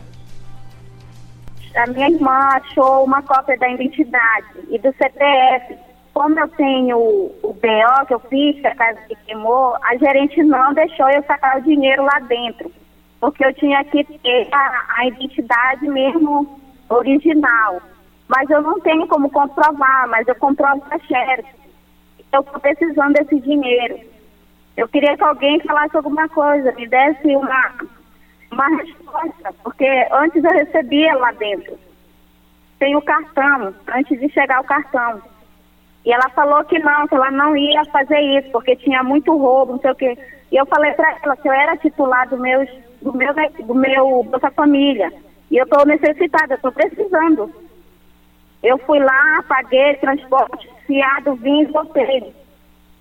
A 1.75 1.87
minha 1.87 2.09
irmã 2.09 2.49
achou 2.53 3.03
uma 3.03 3.21
cópia 3.21 3.57
da 3.57 3.69
identidade 3.69 4.47
e 4.69 4.79
do 4.79 4.91
CPF. 4.93 5.77
Como 6.13 6.39
eu 6.39 6.47
tenho 6.49 6.97
o 6.97 7.53
BO 7.53 8.05
que 8.07 8.13
eu 8.13 8.19
fiz, 8.21 8.59
que 8.59 8.67
a 8.67 8.75
casa 8.75 8.99
se 9.07 9.15
queimou, 9.25 9.75
a 9.83 9.95
gerente 9.95 10.41
não 10.43 10.73
deixou 10.73 11.09
eu 11.09 11.23
sacar 11.23 11.57
o 11.57 11.61
dinheiro 11.61 12.03
lá 12.03 12.19
dentro. 12.27 12.71
Porque 13.19 13.45
eu 13.45 13.53
tinha 13.53 13.83
que 13.85 14.03
ter 14.03 14.47
a, 14.51 14.85
a 14.97 15.07
identidade 15.07 15.87
mesmo 15.87 16.59
original. 16.89 17.81
Mas 18.27 18.49
eu 18.49 18.61
não 18.61 18.79
tenho 18.79 19.07
como 19.07 19.29
comprovar, 19.29 20.07
mas 20.09 20.27
eu 20.27 20.35
comprovo 20.35 20.83
a 20.89 20.99
xerox. 20.99 21.47
Eu 22.31 22.41
estou 22.41 22.59
precisando 22.59 23.13
desse 23.13 23.39
dinheiro. 23.39 23.99
Eu 24.79 24.87
queria 24.87 25.17
que 25.17 25.23
alguém 25.25 25.59
falasse 25.59 25.97
alguma 25.97 26.29
coisa, 26.29 26.71
me 26.71 26.87
desse 26.87 27.35
uma, 27.35 27.73
uma 28.49 28.77
resposta, 28.77 29.53
porque 29.61 29.85
antes 30.09 30.41
eu 30.41 30.51
recebia 30.51 31.17
lá 31.17 31.33
dentro. 31.33 31.77
Tem 32.79 32.95
o 32.95 33.01
cartão, 33.01 33.75
antes 33.93 34.17
de 34.17 34.29
chegar 34.29 34.61
o 34.61 34.63
cartão. 34.63 35.21
E 36.05 36.13
ela 36.13 36.29
falou 36.29 36.63
que 36.63 36.79
não, 36.79 37.05
que 37.09 37.13
ela 37.13 37.29
não 37.29 37.57
ia 37.57 37.83
fazer 37.91 38.21
isso, 38.21 38.51
porque 38.51 38.77
tinha 38.77 39.03
muito 39.03 39.37
roubo, 39.37 39.73
não 39.73 39.79
sei 39.81 39.91
o 39.91 39.95
quê. 39.95 40.17
E 40.49 40.55
eu 40.55 40.65
falei 40.65 40.93
para 40.93 41.13
ela 41.23 41.35
que 41.35 41.49
eu 41.49 41.53
era 41.53 41.75
titular 41.75 42.29
do 42.29 42.37
meu, 42.37 42.65
do 43.01 43.11
meu, 43.11 43.33
do 43.65 43.75
meu 43.75 44.23
Bolsa 44.23 44.49
Família. 44.51 45.11
E 45.51 45.57
eu 45.57 45.65
estou 45.65 45.85
necessitada, 45.85 46.53
estou 46.55 46.71
precisando. 46.71 47.53
Eu 48.63 48.77
fui 48.77 48.99
lá, 48.99 49.43
paguei 49.45 49.95
transporte, 49.95 50.71
fiado, 50.87 51.35
vim 51.35 51.63
e 51.63 51.65
voltei. 51.65 52.33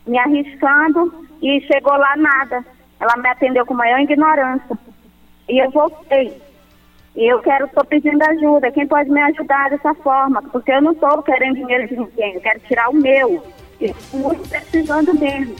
Me 0.08 0.18
arriscando 0.18 1.26
e 1.42 1.60
chegou 1.60 1.96
lá 1.96 2.16
nada. 2.16 2.64
Ela 2.98 3.16
me 3.16 3.28
atendeu 3.28 3.64
com 3.64 3.74
maior 3.74 4.00
ignorância. 4.00 4.76
E 5.48 5.62
eu 5.62 5.70
voltei. 5.70 6.40
E 7.14 7.32
eu 7.32 7.40
quero, 7.40 7.66
estou 7.66 7.84
pedindo 7.84 8.22
ajuda. 8.22 8.72
Quem 8.72 8.86
pode 8.86 9.10
me 9.10 9.20
ajudar 9.20 9.70
dessa 9.70 9.94
forma? 9.94 10.42
Porque 10.50 10.72
eu 10.72 10.80
não 10.80 10.92
estou 10.92 11.22
querendo 11.22 11.56
dinheiro 11.56 11.86
de 11.88 11.96
ninguém. 11.96 12.34
Eu 12.34 12.40
quero 12.40 12.60
tirar 12.60 12.88
o 12.88 12.94
meu. 12.94 13.42
Estou 13.80 14.20
muito 14.20 14.48
precisando 14.48 15.14
mesmo. 15.14 15.54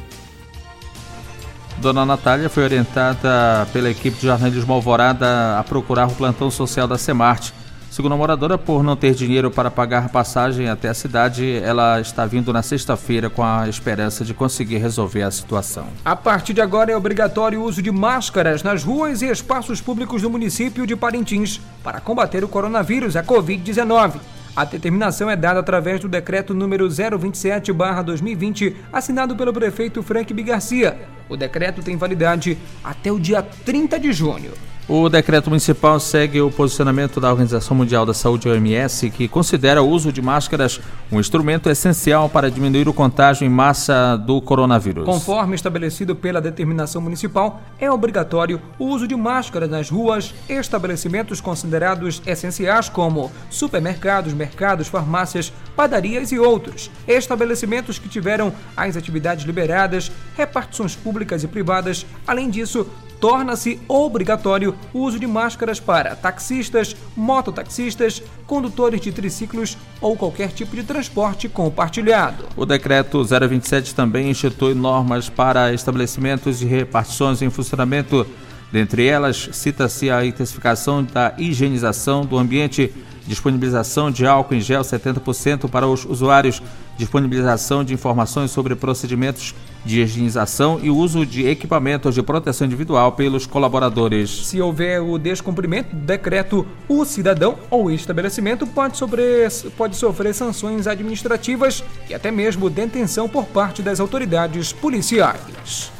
Dona 1.78 2.04
Natália 2.04 2.48
foi 2.48 2.64
orientada 2.64 3.66
pela 3.72 3.88
equipe 3.88 4.16
de 4.16 4.26
jornalismo 4.26 4.72
Alvorada 4.72 5.58
a 5.58 5.62
procurar 5.62 6.08
o 6.08 6.14
plantão 6.14 6.50
social 6.50 6.88
da 6.88 6.98
Semarte 6.98 7.52
Segundo 7.98 8.12
a 8.12 8.16
moradora, 8.16 8.56
por 8.56 8.84
não 8.84 8.94
ter 8.94 9.12
dinheiro 9.12 9.50
para 9.50 9.72
pagar 9.72 10.08
passagem 10.10 10.68
até 10.68 10.88
a 10.88 10.94
cidade, 10.94 11.60
ela 11.64 12.00
está 12.00 12.24
vindo 12.24 12.52
na 12.52 12.62
sexta-feira 12.62 13.28
com 13.28 13.42
a 13.42 13.68
esperança 13.68 14.24
de 14.24 14.32
conseguir 14.32 14.76
resolver 14.76 15.22
a 15.22 15.32
situação. 15.32 15.88
A 16.04 16.14
partir 16.14 16.52
de 16.52 16.60
agora 16.60 16.92
é 16.92 16.96
obrigatório 16.96 17.60
o 17.60 17.64
uso 17.64 17.82
de 17.82 17.90
máscaras 17.90 18.62
nas 18.62 18.84
ruas 18.84 19.20
e 19.20 19.26
espaços 19.26 19.80
públicos 19.80 20.22
do 20.22 20.30
município 20.30 20.86
de 20.86 20.94
Parintins 20.94 21.60
para 21.82 21.98
combater 21.98 22.44
o 22.44 22.48
coronavírus, 22.48 23.16
a 23.16 23.24
Covid-19. 23.24 24.20
A 24.54 24.64
determinação 24.64 25.28
é 25.28 25.34
dada 25.34 25.58
através 25.58 25.98
do 25.98 26.08
decreto 26.08 26.54
número 26.54 26.88
027/2020, 26.88 28.76
assinado 28.92 29.34
pelo 29.34 29.52
prefeito 29.52 30.04
Frank 30.04 30.32
Bigarcia. 30.32 31.17
O 31.28 31.36
decreto 31.36 31.82
tem 31.82 31.96
validade 31.96 32.56
até 32.82 33.12
o 33.12 33.18
dia 33.18 33.42
30 33.42 33.98
de 33.98 34.12
junho. 34.12 34.52
O 34.88 35.06
decreto 35.10 35.50
municipal 35.50 36.00
segue 36.00 36.40
o 36.40 36.50
posicionamento 36.50 37.20
da 37.20 37.30
Organização 37.30 37.76
Mundial 37.76 38.06
da 38.06 38.14
Saúde, 38.14 38.48
OMS, 38.48 39.10
que 39.10 39.28
considera 39.28 39.82
o 39.82 39.86
uso 39.86 40.10
de 40.10 40.22
máscaras 40.22 40.80
um 41.12 41.20
instrumento 41.20 41.68
essencial 41.68 42.26
para 42.26 42.50
diminuir 42.50 42.88
o 42.88 42.94
contágio 42.94 43.44
em 43.44 43.50
massa 43.50 44.16
do 44.16 44.40
coronavírus. 44.40 45.04
Conforme 45.04 45.54
estabelecido 45.54 46.16
pela 46.16 46.40
determinação 46.40 47.02
municipal, 47.02 47.60
é 47.78 47.90
obrigatório 47.90 48.62
o 48.78 48.86
uso 48.86 49.06
de 49.06 49.14
máscaras 49.14 49.68
nas 49.68 49.90
ruas, 49.90 50.34
estabelecimentos 50.48 51.38
considerados 51.38 52.22
essenciais 52.24 52.88
como 52.88 53.30
supermercados, 53.50 54.32
mercados, 54.32 54.88
farmácias, 54.88 55.52
padarias 55.76 56.32
e 56.32 56.38
outros, 56.38 56.90
estabelecimentos 57.06 57.98
que 57.98 58.08
tiveram 58.08 58.54
as 58.74 58.96
atividades 58.96 59.44
liberadas, 59.44 60.10
repartições 60.34 60.96
públicas 60.96 61.17
e 61.42 61.48
privadas. 61.48 62.06
Além 62.26 62.50
disso, 62.50 62.86
torna-se 63.20 63.80
obrigatório 63.88 64.74
o 64.92 65.00
uso 65.00 65.18
de 65.18 65.26
máscaras 65.26 65.80
para 65.80 66.14
taxistas, 66.14 66.94
mototaxistas, 67.16 68.22
condutores 68.46 69.00
de 69.00 69.12
triciclos 69.12 69.76
ou 70.00 70.16
qualquer 70.16 70.52
tipo 70.52 70.74
de 70.74 70.82
transporte 70.82 71.48
compartilhado. 71.48 72.44
O 72.56 72.64
decreto 72.64 73.24
027 73.24 73.94
também 73.94 74.30
institui 74.30 74.74
normas 74.74 75.28
para 75.28 75.72
estabelecimentos 75.72 76.58
de 76.58 76.66
repartições 76.66 77.42
em 77.42 77.50
funcionamento. 77.50 78.26
Dentre 78.70 79.06
elas, 79.06 79.48
cita-se 79.52 80.10
a 80.10 80.24
intensificação 80.24 81.02
da 81.02 81.34
higienização 81.38 82.24
do 82.24 82.36
ambiente 82.36 82.92
disponibilização 83.28 84.10
de 84.10 84.26
álcool 84.26 84.54
em 84.54 84.60
gel 84.60 84.80
70% 84.80 85.68
para 85.68 85.86
os 85.86 86.04
usuários, 86.04 86.62
disponibilização 86.96 87.84
de 87.84 87.92
informações 87.92 88.50
sobre 88.50 88.74
procedimentos 88.74 89.54
de 89.88 90.02
higienização 90.02 90.78
e 90.82 90.90
uso 90.90 91.24
de 91.24 91.48
equipamentos 91.48 92.14
de 92.14 92.22
proteção 92.22 92.66
individual 92.66 93.12
pelos 93.12 93.46
colaboradores. 93.46 94.46
Se 94.46 94.60
houver 94.60 95.00
o 95.00 95.18
descumprimento 95.18 95.96
do 95.96 96.02
decreto, 96.02 96.66
o 96.86 97.06
cidadão 97.06 97.56
ou 97.70 97.90
estabelecimento 97.90 98.66
pode 98.66 98.98
sofrer, 98.98 99.50
pode 99.78 99.96
sofrer 99.96 100.34
sanções 100.34 100.86
administrativas 100.86 101.82
e 102.08 102.14
até 102.14 102.30
mesmo 102.30 102.68
detenção 102.68 103.30
por 103.30 103.46
parte 103.46 103.80
das 103.80 103.98
autoridades 103.98 104.74
policiais. 104.74 105.90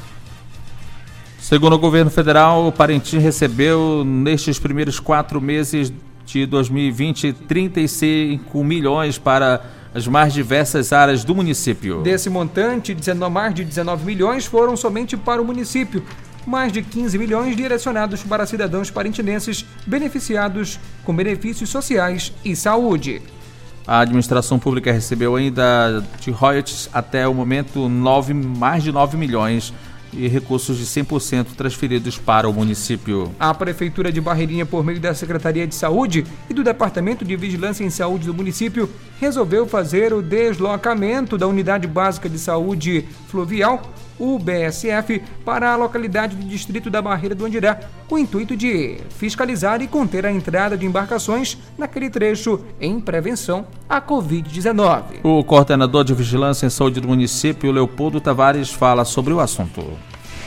Segundo 1.38 1.72
o 1.72 1.78
governo 1.78 2.10
federal, 2.10 2.66
o 2.66 2.72
Parintins 2.72 3.22
recebeu, 3.22 4.04
nestes 4.04 4.58
primeiros 4.58 5.00
quatro 5.00 5.40
meses 5.40 5.90
de 6.26 6.44
2020 6.44 7.32
35 7.32 8.62
milhões 8.62 9.16
para 9.16 9.62
as 9.94 10.06
mais 10.06 10.32
diversas 10.32 10.92
áreas 10.92 11.24
do 11.24 11.34
município. 11.34 12.02
Desse 12.02 12.28
montante, 12.30 12.96
mais 13.30 13.54
de 13.54 13.64
19 13.64 14.04
milhões 14.04 14.46
foram 14.46 14.76
somente 14.76 15.16
para 15.16 15.40
o 15.40 15.44
município, 15.44 16.02
mais 16.46 16.72
de 16.72 16.82
15 16.82 17.18
milhões 17.18 17.56
direcionados 17.56 18.22
para 18.22 18.46
cidadãos 18.46 18.90
parintinenses 18.90 19.64
beneficiados 19.86 20.78
com 21.04 21.14
benefícios 21.14 21.70
sociais 21.70 22.32
e 22.44 22.54
saúde. 22.54 23.22
A 23.86 24.00
administração 24.00 24.58
pública 24.58 24.92
recebeu 24.92 25.34
ainda 25.34 26.04
de 26.20 26.30
royalties 26.30 26.90
até 26.92 27.26
o 27.26 27.32
momento 27.32 27.88
9, 27.88 28.34
mais 28.34 28.82
de 28.82 28.92
9 28.92 29.16
milhões 29.16 29.72
e 30.12 30.28
recursos 30.28 30.78
de 30.78 30.84
100% 30.84 31.54
transferidos 31.56 32.18
para 32.18 32.48
o 32.48 32.52
município. 32.52 33.32
A 33.38 33.52
Prefeitura 33.54 34.10
de 34.10 34.20
Barreirinha, 34.20 34.66
por 34.66 34.84
meio 34.84 35.00
da 35.00 35.14
Secretaria 35.14 35.66
de 35.66 35.74
Saúde 35.74 36.24
e 36.48 36.54
do 36.54 36.64
Departamento 36.64 37.24
de 37.24 37.36
Vigilância 37.36 37.84
em 37.84 37.90
Saúde 37.90 38.26
do 38.26 38.34
município, 38.34 38.88
resolveu 39.20 39.66
fazer 39.66 40.12
o 40.12 40.22
deslocamento 40.22 41.36
da 41.36 41.46
Unidade 41.46 41.86
Básica 41.86 42.28
de 42.28 42.38
Saúde 42.38 43.06
Fluvial 43.28 43.82
o 44.18 44.38
BSF, 44.38 45.22
para 45.44 45.72
a 45.72 45.76
localidade 45.76 46.36
do 46.36 46.44
distrito 46.44 46.90
da 46.90 47.00
Barreira 47.00 47.34
do 47.34 47.44
Andirá, 47.44 47.80
com 48.08 48.16
o 48.16 48.18
intuito 48.18 48.56
de 48.56 48.98
fiscalizar 49.10 49.80
e 49.82 49.86
conter 49.86 50.26
a 50.26 50.32
entrada 50.32 50.76
de 50.76 50.86
embarcações 50.86 51.58
naquele 51.76 52.10
trecho 52.10 52.60
em 52.80 53.00
prevenção 53.00 53.66
à 53.88 54.00
Covid-19. 54.00 55.20
O 55.22 55.44
coordenador 55.44 56.04
de 56.04 56.14
Vigilância 56.14 56.66
em 56.66 56.70
Saúde 56.70 57.00
do 57.00 57.08
município, 57.08 57.70
Leopoldo 57.70 58.20
Tavares, 58.20 58.70
fala 58.70 59.04
sobre 59.04 59.32
o 59.32 59.40
assunto. 59.40 59.84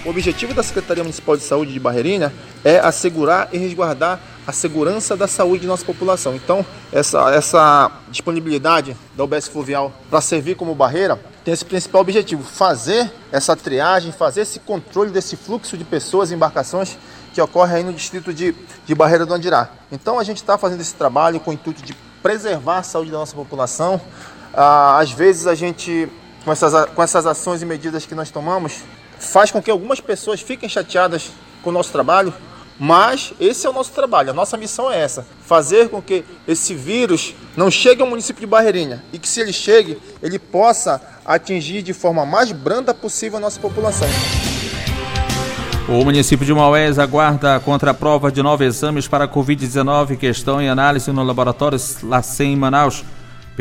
O 0.04 0.10
objetivo 0.10 0.54
da 0.54 0.64
Secretaria 0.64 1.04
Municipal 1.04 1.38
de 1.38 1.44
Saúde 1.44 1.72
de 1.72 1.80
Barreirinha 1.80 2.34
é 2.64 2.80
assegurar 2.80 3.50
e 3.54 3.58
resguardar 3.58 4.20
a 4.46 4.52
segurança 4.52 5.16
da 5.16 5.28
saúde 5.28 5.62
de 5.62 5.68
nossa 5.68 5.86
população. 5.86 6.36
Então, 6.36 6.66
essa, 6.92 7.30
essa 7.32 7.92
disponibilidade 8.10 8.96
da 9.16 9.24
UBS 9.24 9.48
Fluvial 9.48 9.94
para 10.10 10.22
servir 10.22 10.56
como 10.56 10.74
barreira 10.74 11.20
tem 11.44 11.54
esse 11.54 11.66
principal 11.66 12.02
objetivo: 12.02 12.44
fazer 12.44 13.12
essa 13.32 13.56
triagem, 13.56 14.12
fazer 14.12 14.42
esse 14.42 14.60
controle 14.60 15.12
desse 15.12 15.36
fluxo 15.36 15.78
de 15.78 15.84
pessoas 15.84 16.32
e 16.32 16.36
embarcações 16.36 16.98
que 17.34 17.42
ocorre 17.42 17.78
aí 17.78 17.84
no 17.84 17.94
distrito 17.94 18.34
de, 18.34 18.54
de 18.86 18.96
Barreira 18.96 19.26
do 19.26 19.34
Andirá. 19.34 19.70
Então, 19.92 20.20
a 20.20 20.24
gente 20.24 20.38
está 20.38 20.58
fazendo 20.58 20.82
esse 20.82 20.94
trabalho 20.94 21.40
com 21.40 21.52
o 21.52 21.54
intuito 21.54 21.82
de 21.82 21.94
preservar 22.22 22.80
a 22.80 22.84
saúde 22.84 23.12
da 23.12 23.18
nossa 23.18 23.36
população. 23.36 24.02
Ah, 24.54 25.00
às 25.00 25.12
vezes, 25.12 25.48
a 25.48 25.56
gente, 25.56 26.10
com 26.44 26.52
essas, 26.52 26.90
com 26.90 27.02
essas 27.02 27.26
ações 27.26 27.62
e 27.62 27.66
medidas 27.66 28.06
que 28.06 28.14
nós 28.14 28.30
tomamos, 28.30 28.82
faz 29.18 29.50
com 29.50 29.62
que 29.62 29.72
algumas 29.72 30.02
pessoas 30.02 30.42
fiquem 30.42 30.68
chateadas 30.68 31.32
com 31.64 31.70
o 31.70 31.74
nosso 31.74 31.92
trabalho, 31.92 32.34
mas 32.84 33.32
esse 33.40 33.68
é 33.68 33.70
o 33.70 33.74
nosso 33.74 33.92
trabalho, 33.92 34.32
a 34.32 34.34
nossa 34.34 34.58
missão 34.58 34.92
é 34.92 35.00
essa: 35.00 35.24
fazer 35.46 35.90
com 35.90 36.02
que 36.02 36.26
esse 36.48 36.74
vírus 36.74 37.36
não 37.56 37.70
chegue 37.70 38.02
ao 38.02 38.08
município 38.08 38.40
de 38.40 38.48
Barreirinha 38.48 39.04
e 39.14 39.20
que, 39.20 39.30
se 39.30 39.40
ele 39.40 39.54
chegue, 39.54 40.00
ele 40.20 40.40
possa 40.40 41.00
atingir 41.24 41.84
de 41.84 41.94
forma 41.94 42.26
mais 42.26 42.52
branda 42.52 42.92
possível 42.92 43.38
a 43.38 43.42
nossa 43.42 43.60
população. 43.60 44.08
O 45.88 46.04
município 46.04 46.44
de 46.44 46.52
Maués 46.56 46.98
aguarda 46.98 47.56
a 47.56 47.60
contraprova 47.60 48.32
de 48.32 48.42
nove 48.42 48.66
exames 48.66 49.08
para 49.08 49.26
a 49.26 49.28
Covid-19 49.28 50.18
que 50.18 50.26
estão 50.26 50.60
em 50.60 50.68
análise 50.68 51.12
no 51.12 51.24
laboratório 51.24 51.78
LACEN 52.02 52.54
em 52.54 52.56
Manaus. 52.56 53.04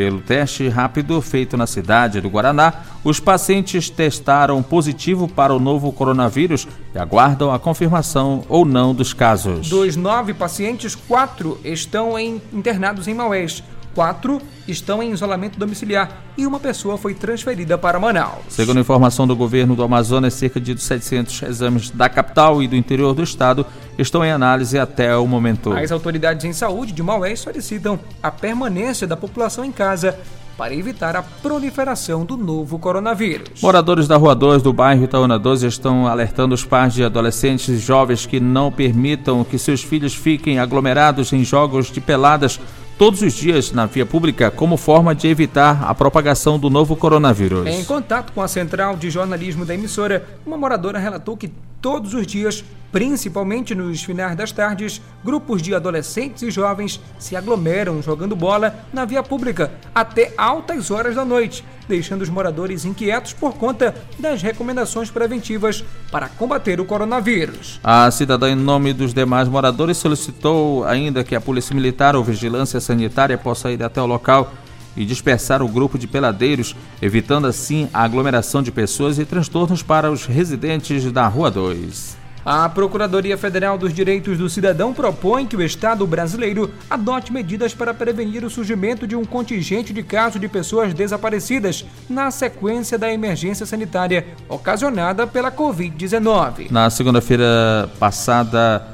Pelo 0.01 0.19
teste 0.19 0.67
rápido 0.67 1.21
feito 1.21 1.55
na 1.55 1.67
cidade 1.67 2.19
do 2.19 2.27
Guaraná, 2.27 2.73
os 3.03 3.19
pacientes 3.19 3.87
testaram 3.87 4.63
positivo 4.63 5.27
para 5.27 5.53
o 5.53 5.59
novo 5.59 5.91
coronavírus 5.91 6.67
e 6.95 6.97
aguardam 6.97 7.53
a 7.53 7.59
confirmação 7.59 8.43
ou 8.49 8.65
não 8.65 8.95
dos 8.95 9.13
casos. 9.13 9.69
Dos 9.69 9.95
nove 9.95 10.33
pacientes, 10.33 10.95
quatro 10.95 11.59
estão 11.63 12.17
em, 12.17 12.41
internados 12.51 13.07
em 13.07 13.13
Maués. 13.13 13.63
Quatro 13.93 14.41
estão 14.67 15.03
em 15.03 15.11
isolamento 15.11 15.59
domiciliar 15.59 16.23
e 16.37 16.47
uma 16.47 16.59
pessoa 16.59 16.97
foi 16.97 17.13
transferida 17.13 17.77
para 17.77 17.99
Manaus. 17.99 18.43
Segundo 18.49 18.79
informação 18.79 19.27
do 19.27 19.35
governo 19.35 19.75
do 19.75 19.83
Amazonas, 19.83 20.33
cerca 20.33 20.59
de 20.59 20.79
700 20.79 21.43
exames 21.43 21.89
da 21.89 22.07
capital 22.07 22.63
e 22.63 22.67
do 22.67 22.75
interior 22.75 23.13
do 23.13 23.23
estado 23.23 23.65
estão 23.97 24.23
em 24.23 24.31
análise 24.31 24.79
até 24.79 25.15
o 25.15 25.27
momento. 25.27 25.73
As 25.73 25.91
autoridades 25.91 26.45
em 26.45 26.53
saúde 26.53 26.93
de 26.93 27.03
Maués 27.03 27.41
solicitam 27.41 27.99
a 28.23 28.31
permanência 28.31 29.05
da 29.05 29.17
população 29.17 29.65
em 29.65 29.71
casa 29.71 30.17
para 30.57 30.75
evitar 30.75 31.15
a 31.15 31.23
proliferação 31.23 32.23
do 32.23 32.37
novo 32.37 32.77
coronavírus. 32.77 33.61
Moradores 33.61 34.07
da 34.07 34.15
Rua 34.15 34.35
2 34.35 34.61
do 34.61 34.71
bairro 34.71 35.03
Itaúna 35.03 35.39
12 35.39 35.65
estão 35.65 36.07
alertando 36.07 36.53
os 36.53 36.63
pais 36.63 36.93
de 36.93 37.03
adolescentes 37.03 37.67
e 37.67 37.77
jovens 37.77 38.25
que 38.25 38.39
não 38.39 38.71
permitam 38.71 39.43
que 39.43 39.57
seus 39.57 39.81
filhos 39.81 40.13
fiquem 40.13 40.59
aglomerados 40.59 41.33
em 41.33 41.43
jogos 41.43 41.91
de 41.91 41.99
peladas 41.99 42.59
todos 43.01 43.23
os 43.23 43.33
dias 43.33 43.71
na 43.71 43.87
via 43.87 44.05
pública 44.05 44.51
como 44.51 44.77
forma 44.77 45.15
de 45.15 45.27
evitar 45.27 45.85
a 45.85 45.95
propagação 45.95 46.59
do 46.59 46.69
novo 46.69 46.95
coronavírus. 46.95 47.65
Em 47.65 47.83
contato 47.83 48.31
com 48.31 48.43
a 48.43 48.47
central 48.47 48.95
de 48.95 49.09
jornalismo 49.09 49.65
da 49.65 49.73
emissora, 49.73 50.23
uma 50.45 50.55
moradora 50.55 50.99
relatou 50.99 51.35
que 51.35 51.51
todos 51.81 52.13
os 52.13 52.27
dias, 52.27 52.63
principalmente 52.91 53.73
nos 53.73 54.03
finais 54.03 54.35
das 54.35 54.51
tardes, 54.51 55.01
grupos 55.23 55.61
de 55.61 55.73
adolescentes 55.73 56.43
e 56.43 56.51
jovens 56.51 57.01
se 57.17 57.35
aglomeram 57.35 58.01
jogando 58.01 58.35
bola 58.35 58.85
na 58.93 59.03
via 59.05 59.23
pública 59.23 59.71
até 59.95 60.33
altas 60.37 60.91
horas 60.91 61.15
da 61.15 61.25
noite, 61.25 61.65
deixando 61.87 62.21
os 62.21 62.29
moradores 62.29 62.85
inquietos 62.85 63.33
por 63.33 63.53
conta 63.55 63.95
das 64.19 64.41
recomendações 64.41 65.09
preventivas 65.09 65.83
para 66.11 66.29
combater 66.29 66.79
o 66.79 66.85
coronavírus. 66.85 67.79
A 67.83 68.11
cidadã, 68.11 68.51
em 68.51 68.55
nome 68.55 68.93
dos 68.93 69.13
demais 69.13 69.47
moradores, 69.47 69.97
solicitou 69.97 70.83
ainda 70.83 71.23
que 71.23 71.35
a 71.35 71.41
Polícia 71.41 71.73
Militar 71.73 72.15
ou 72.15 72.23
Vigilância 72.23 72.79
Sanitária 72.79 73.37
possa 73.37 73.71
ir 73.71 73.81
até 73.81 74.01
o 74.01 74.05
local 74.05 74.51
e 74.95 75.05
dispersar 75.05 75.61
o 75.61 75.67
grupo 75.67 75.97
de 75.97 76.07
peladeiros, 76.07 76.75
evitando 77.01 77.47
assim 77.47 77.89
a 77.93 78.03
aglomeração 78.03 78.61
de 78.61 78.71
pessoas 78.71 79.19
e 79.19 79.25
transtornos 79.25 79.83
para 79.83 80.11
os 80.11 80.25
residentes 80.25 81.11
da 81.11 81.27
Rua 81.27 81.49
2. 81.49 82.21
A 82.43 82.67
Procuradoria 82.67 83.37
Federal 83.37 83.77
dos 83.77 83.93
Direitos 83.93 84.37
do 84.37 84.49
Cidadão 84.49 84.93
propõe 84.93 85.45
que 85.45 85.55
o 85.55 85.61
Estado 85.61 86.07
brasileiro 86.07 86.71
adote 86.89 87.31
medidas 87.31 87.73
para 87.73 87.93
prevenir 87.93 88.43
o 88.43 88.49
surgimento 88.49 89.05
de 89.05 89.15
um 89.15 89.23
contingente 89.23 89.93
de 89.93 90.01
casos 90.01 90.41
de 90.41 90.47
pessoas 90.47 90.91
desaparecidas 90.91 91.85
na 92.09 92.31
sequência 92.31 92.97
da 92.97 93.13
emergência 93.13 93.65
sanitária 93.65 94.25
ocasionada 94.49 95.27
pela 95.27 95.51
Covid-19. 95.51 96.71
Na 96.71 96.89
segunda-feira 96.89 97.91
passada, 97.99 98.87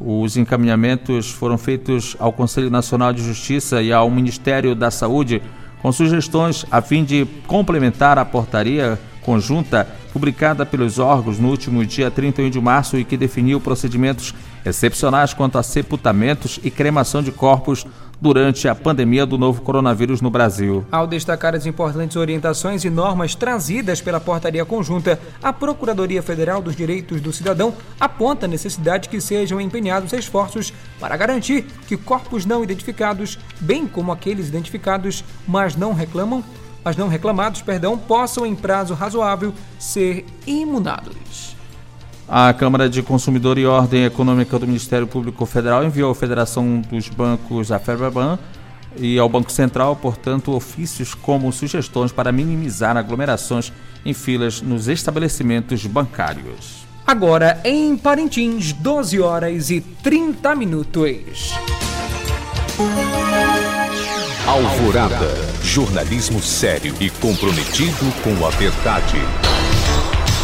os 0.00 0.36
encaminhamentos 0.36 1.30
foram 1.30 1.58
feitos 1.58 2.16
ao 2.18 2.32
Conselho 2.32 2.70
Nacional 2.70 3.12
de 3.12 3.22
Justiça 3.22 3.82
e 3.82 3.92
ao 3.92 4.10
Ministério 4.10 4.74
da 4.74 4.90
Saúde 4.90 5.42
com 5.82 5.90
sugestões 5.92 6.64
a 6.70 6.80
fim 6.80 7.04
de 7.04 7.26
complementar 7.46 8.18
a 8.18 8.24
portaria 8.24 8.98
conjunta 9.22 9.86
publicada 10.12 10.64
pelos 10.64 10.98
órgãos 10.98 11.38
no 11.38 11.48
último 11.48 11.84
dia 11.84 12.10
31 12.10 12.50
de 12.50 12.60
março 12.60 12.96
e 12.96 13.04
que 13.04 13.16
definiu 13.16 13.60
procedimentos 13.60 14.34
excepcionais 14.64 15.34
quanto 15.34 15.58
a 15.58 15.62
sepultamentos 15.62 16.58
e 16.64 16.70
cremação 16.70 17.22
de 17.22 17.30
corpos 17.30 17.86
durante 18.20 18.68
a 18.68 18.74
pandemia 18.74 19.24
do 19.24 19.38
novo 19.38 19.62
coronavírus 19.62 20.20
no 20.20 20.30
Brasil. 20.30 20.84
Ao 20.90 21.06
destacar 21.06 21.54
as 21.54 21.66
importantes 21.66 22.16
orientações 22.16 22.84
e 22.84 22.90
normas 22.90 23.34
trazidas 23.34 24.00
pela 24.00 24.20
portaria 24.20 24.64
conjunta, 24.64 25.18
a 25.42 25.52
Procuradoria 25.52 26.22
Federal 26.22 26.60
dos 26.60 26.74
Direitos 26.74 27.20
do 27.20 27.32
Cidadão 27.32 27.74
aponta 27.98 28.46
a 28.46 28.48
necessidade 28.48 29.08
que 29.08 29.20
sejam 29.20 29.60
empenhados 29.60 30.12
esforços 30.12 30.72
para 30.98 31.16
garantir 31.16 31.64
que 31.86 31.96
corpos 31.96 32.44
não 32.44 32.62
identificados, 32.62 33.38
bem 33.60 33.86
como 33.86 34.12
aqueles 34.12 34.48
identificados, 34.48 35.24
mas 35.46 35.76
não 35.76 35.92
reclamam, 35.92 36.42
mas 36.84 36.96
não 36.96 37.08
reclamados, 37.08 37.62
perdão, 37.62 37.98
possam 37.98 38.46
em 38.46 38.54
prazo 38.54 38.94
razoável 38.94 39.52
ser 39.78 40.24
imunados. 40.46 41.57
A 42.28 42.52
Câmara 42.52 42.90
de 42.90 43.02
Consumidor 43.02 43.56
e 43.56 43.64
Ordem 43.64 44.04
Econômica 44.04 44.58
do 44.58 44.66
Ministério 44.66 45.06
Público 45.06 45.46
Federal 45.46 45.82
enviou 45.82 46.10
à 46.10 46.14
Federação 46.14 46.82
dos 46.82 47.08
Bancos, 47.08 47.72
a 47.72 47.78
FEBRABAN, 47.78 48.38
e 48.98 49.18
ao 49.18 49.28
Banco 49.30 49.50
Central, 49.50 49.96
portanto, 49.96 50.54
ofícios 50.54 51.14
como 51.14 51.50
sugestões 51.50 52.12
para 52.12 52.30
minimizar 52.30 52.98
aglomerações 52.98 53.72
em 54.04 54.12
filas 54.12 54.60
nos 54.60 54.88
estabelecimentos 54.88 55.86
bancários. 55.86 56.86
Agora, 57.06 57.60
em 57.64 57.96
Parintins, 57.96 58.74
12 58.74 59.20
horas 59.20 59.70
e 59.70 59.80
30 59.80 60.54
minutos. 60.54 61.54
Alvorada. 64.46 65.28
Jornalismo 65.62 66.42
sério 66.42 66.94
e 67.00 67.08
comprometido 67.08 68.12
com 68.22 68.46
a 68.46 68.50
verdade. 68.50 69.18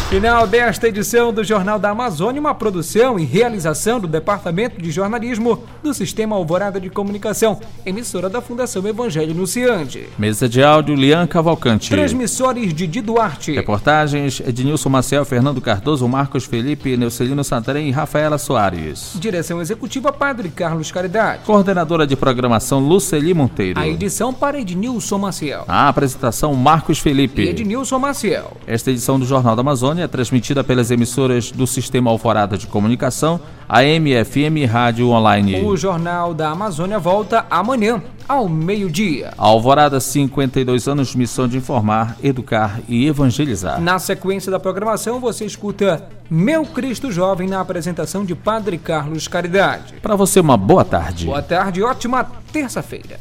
Final 0.09 0.45
desta 0.45 0.87
edição 0.87 1.33
do 1.33 1.43
Jornal 1.43 1.79
da 1.79 1.89
Amazônia, 1.89 2.39
uma 2.39 2.53
produção 2.53 3.19
e 3.19 3.25
realização 3.25 3.99
do 3.99 4.07
Departamento 4.07 4.79
de 4.79 4.91
Jornalismo 4.91 5.63
do 5.81 5.95
Sistema 5.95 6.35
Alvorada 6.35 6.79
de 6.79 6.91
Comunicação, 6.91 7.59
emissora 7.83 8.29
da 8.29 8.39
Fundação 8.39 8.87
Evangelho 8.87 9.33
Nunciante. 9.33 10.07
Mesa 10.17 10.47
de 10.47 10.61
áudio, 10.61 10.93
Lian 10.93 11.25
Cavalcante. 11.25 11.89
Transmissores 11.89 12.71
Didi 12.71 13.01
Duarte. 13.01 13.53
Reportagens, 13.53 14.39
Ednilson 14.41 14.89
Maciel, 14.89 15.25
Fernando 15.25 15.59
Cardoso, 15.59 16.07
Marcos 16.07 16.45
Felipe, 16.45 16.95
Neucelino 16.95 17.43
Santarém 17.43 17.89
e 17.89 17.91
Rafaela 17.91 18.37
Soares. 18.37 19.13
Direção 19.15 19.59
Executiva, 19.59 20.13
Padre 20.13 20.49
Carlos 20.49 20.91
Caridade. 20.91 21.41
Coordenadora 21.45 22.05
de 22.05 22.15
Programação, 22.15 22.79
Luceli 22.79 23.33
Monteiro. 23.33 23.79
A 23.79 23.87
edição 23.87 24.31
para 24.31 24.59
Ednilson 24.59 25.17
Maciel. 25.17 25.65
A 25.67 25.89
apresentação, 25.89 26.53
Marcos 26.53 26.99
Felipe. 26.99 27.41
E 27.41 27.49
Ednilson 27.49 27.97
Maciel. 27.97 28.55
Esta 28.67 28.91
edição 28.91 29.19
do 29.19 29.25
Jornal 29.25 29.55
da 29.55 29.61
Amazônia 29.61 29.94
é 30.01 30.07
transmitida 30.07 30.63
pelas 30.63 30.91
emissoras 30.91 31.51
do 31.51 31.65
Sistema 31.65 32.09
Alvorada 32.09 32.57
de 32.57 32.67
Comunicação, 32.67 33.39
a 33.67 33.83
MFM 33.83 34.69
Rádio 34.69 35.09
Online. 35.09 35.61
O 35.63 35.75
Jornal 35.75 36.33
da 36.33 36.49
Amazônia 36.49 36.99
volta 36.99 37.45
amanhã, 37.49 38.01
ao 38.27 38.47
meio-dia. 38.49 39.33
Alvorada, 39.37 39.99
52 39.99 40.87
anos, 40.87 41.15
missão 41.15 41.47
de 41.47 41.57
informar, 41.57 42.17
educar 42.23 42.79
e 42.87 43.07
evangelizar. 43.07 43.79
Na 43.81 43.99
sequência 43.99 44.51
da 44.51 44.59
programação, 44.59 45.19
você 45.19 45.45
escuta 45.45 46.07
Meu 46.29 46.65
Cristo 46.65 47.11
Jovem 47.11 47.47
na 47.47 47.61
apresentação 47.61 48.25
de 48.25 48.35
Padre 48.35 48.77
Carlos 48.77 49.27
Caridade. 49.27 49.93
Para 50.01 50.15
você, 50.15 50.39
uma 50.39 50.57
boa 50.57 50.83
tarde. 50.83 51.25
Boa 51.25 51.41
tarde 51.41 51.83
ótima 51.83 52.25
terça-feira. 52.51 53.19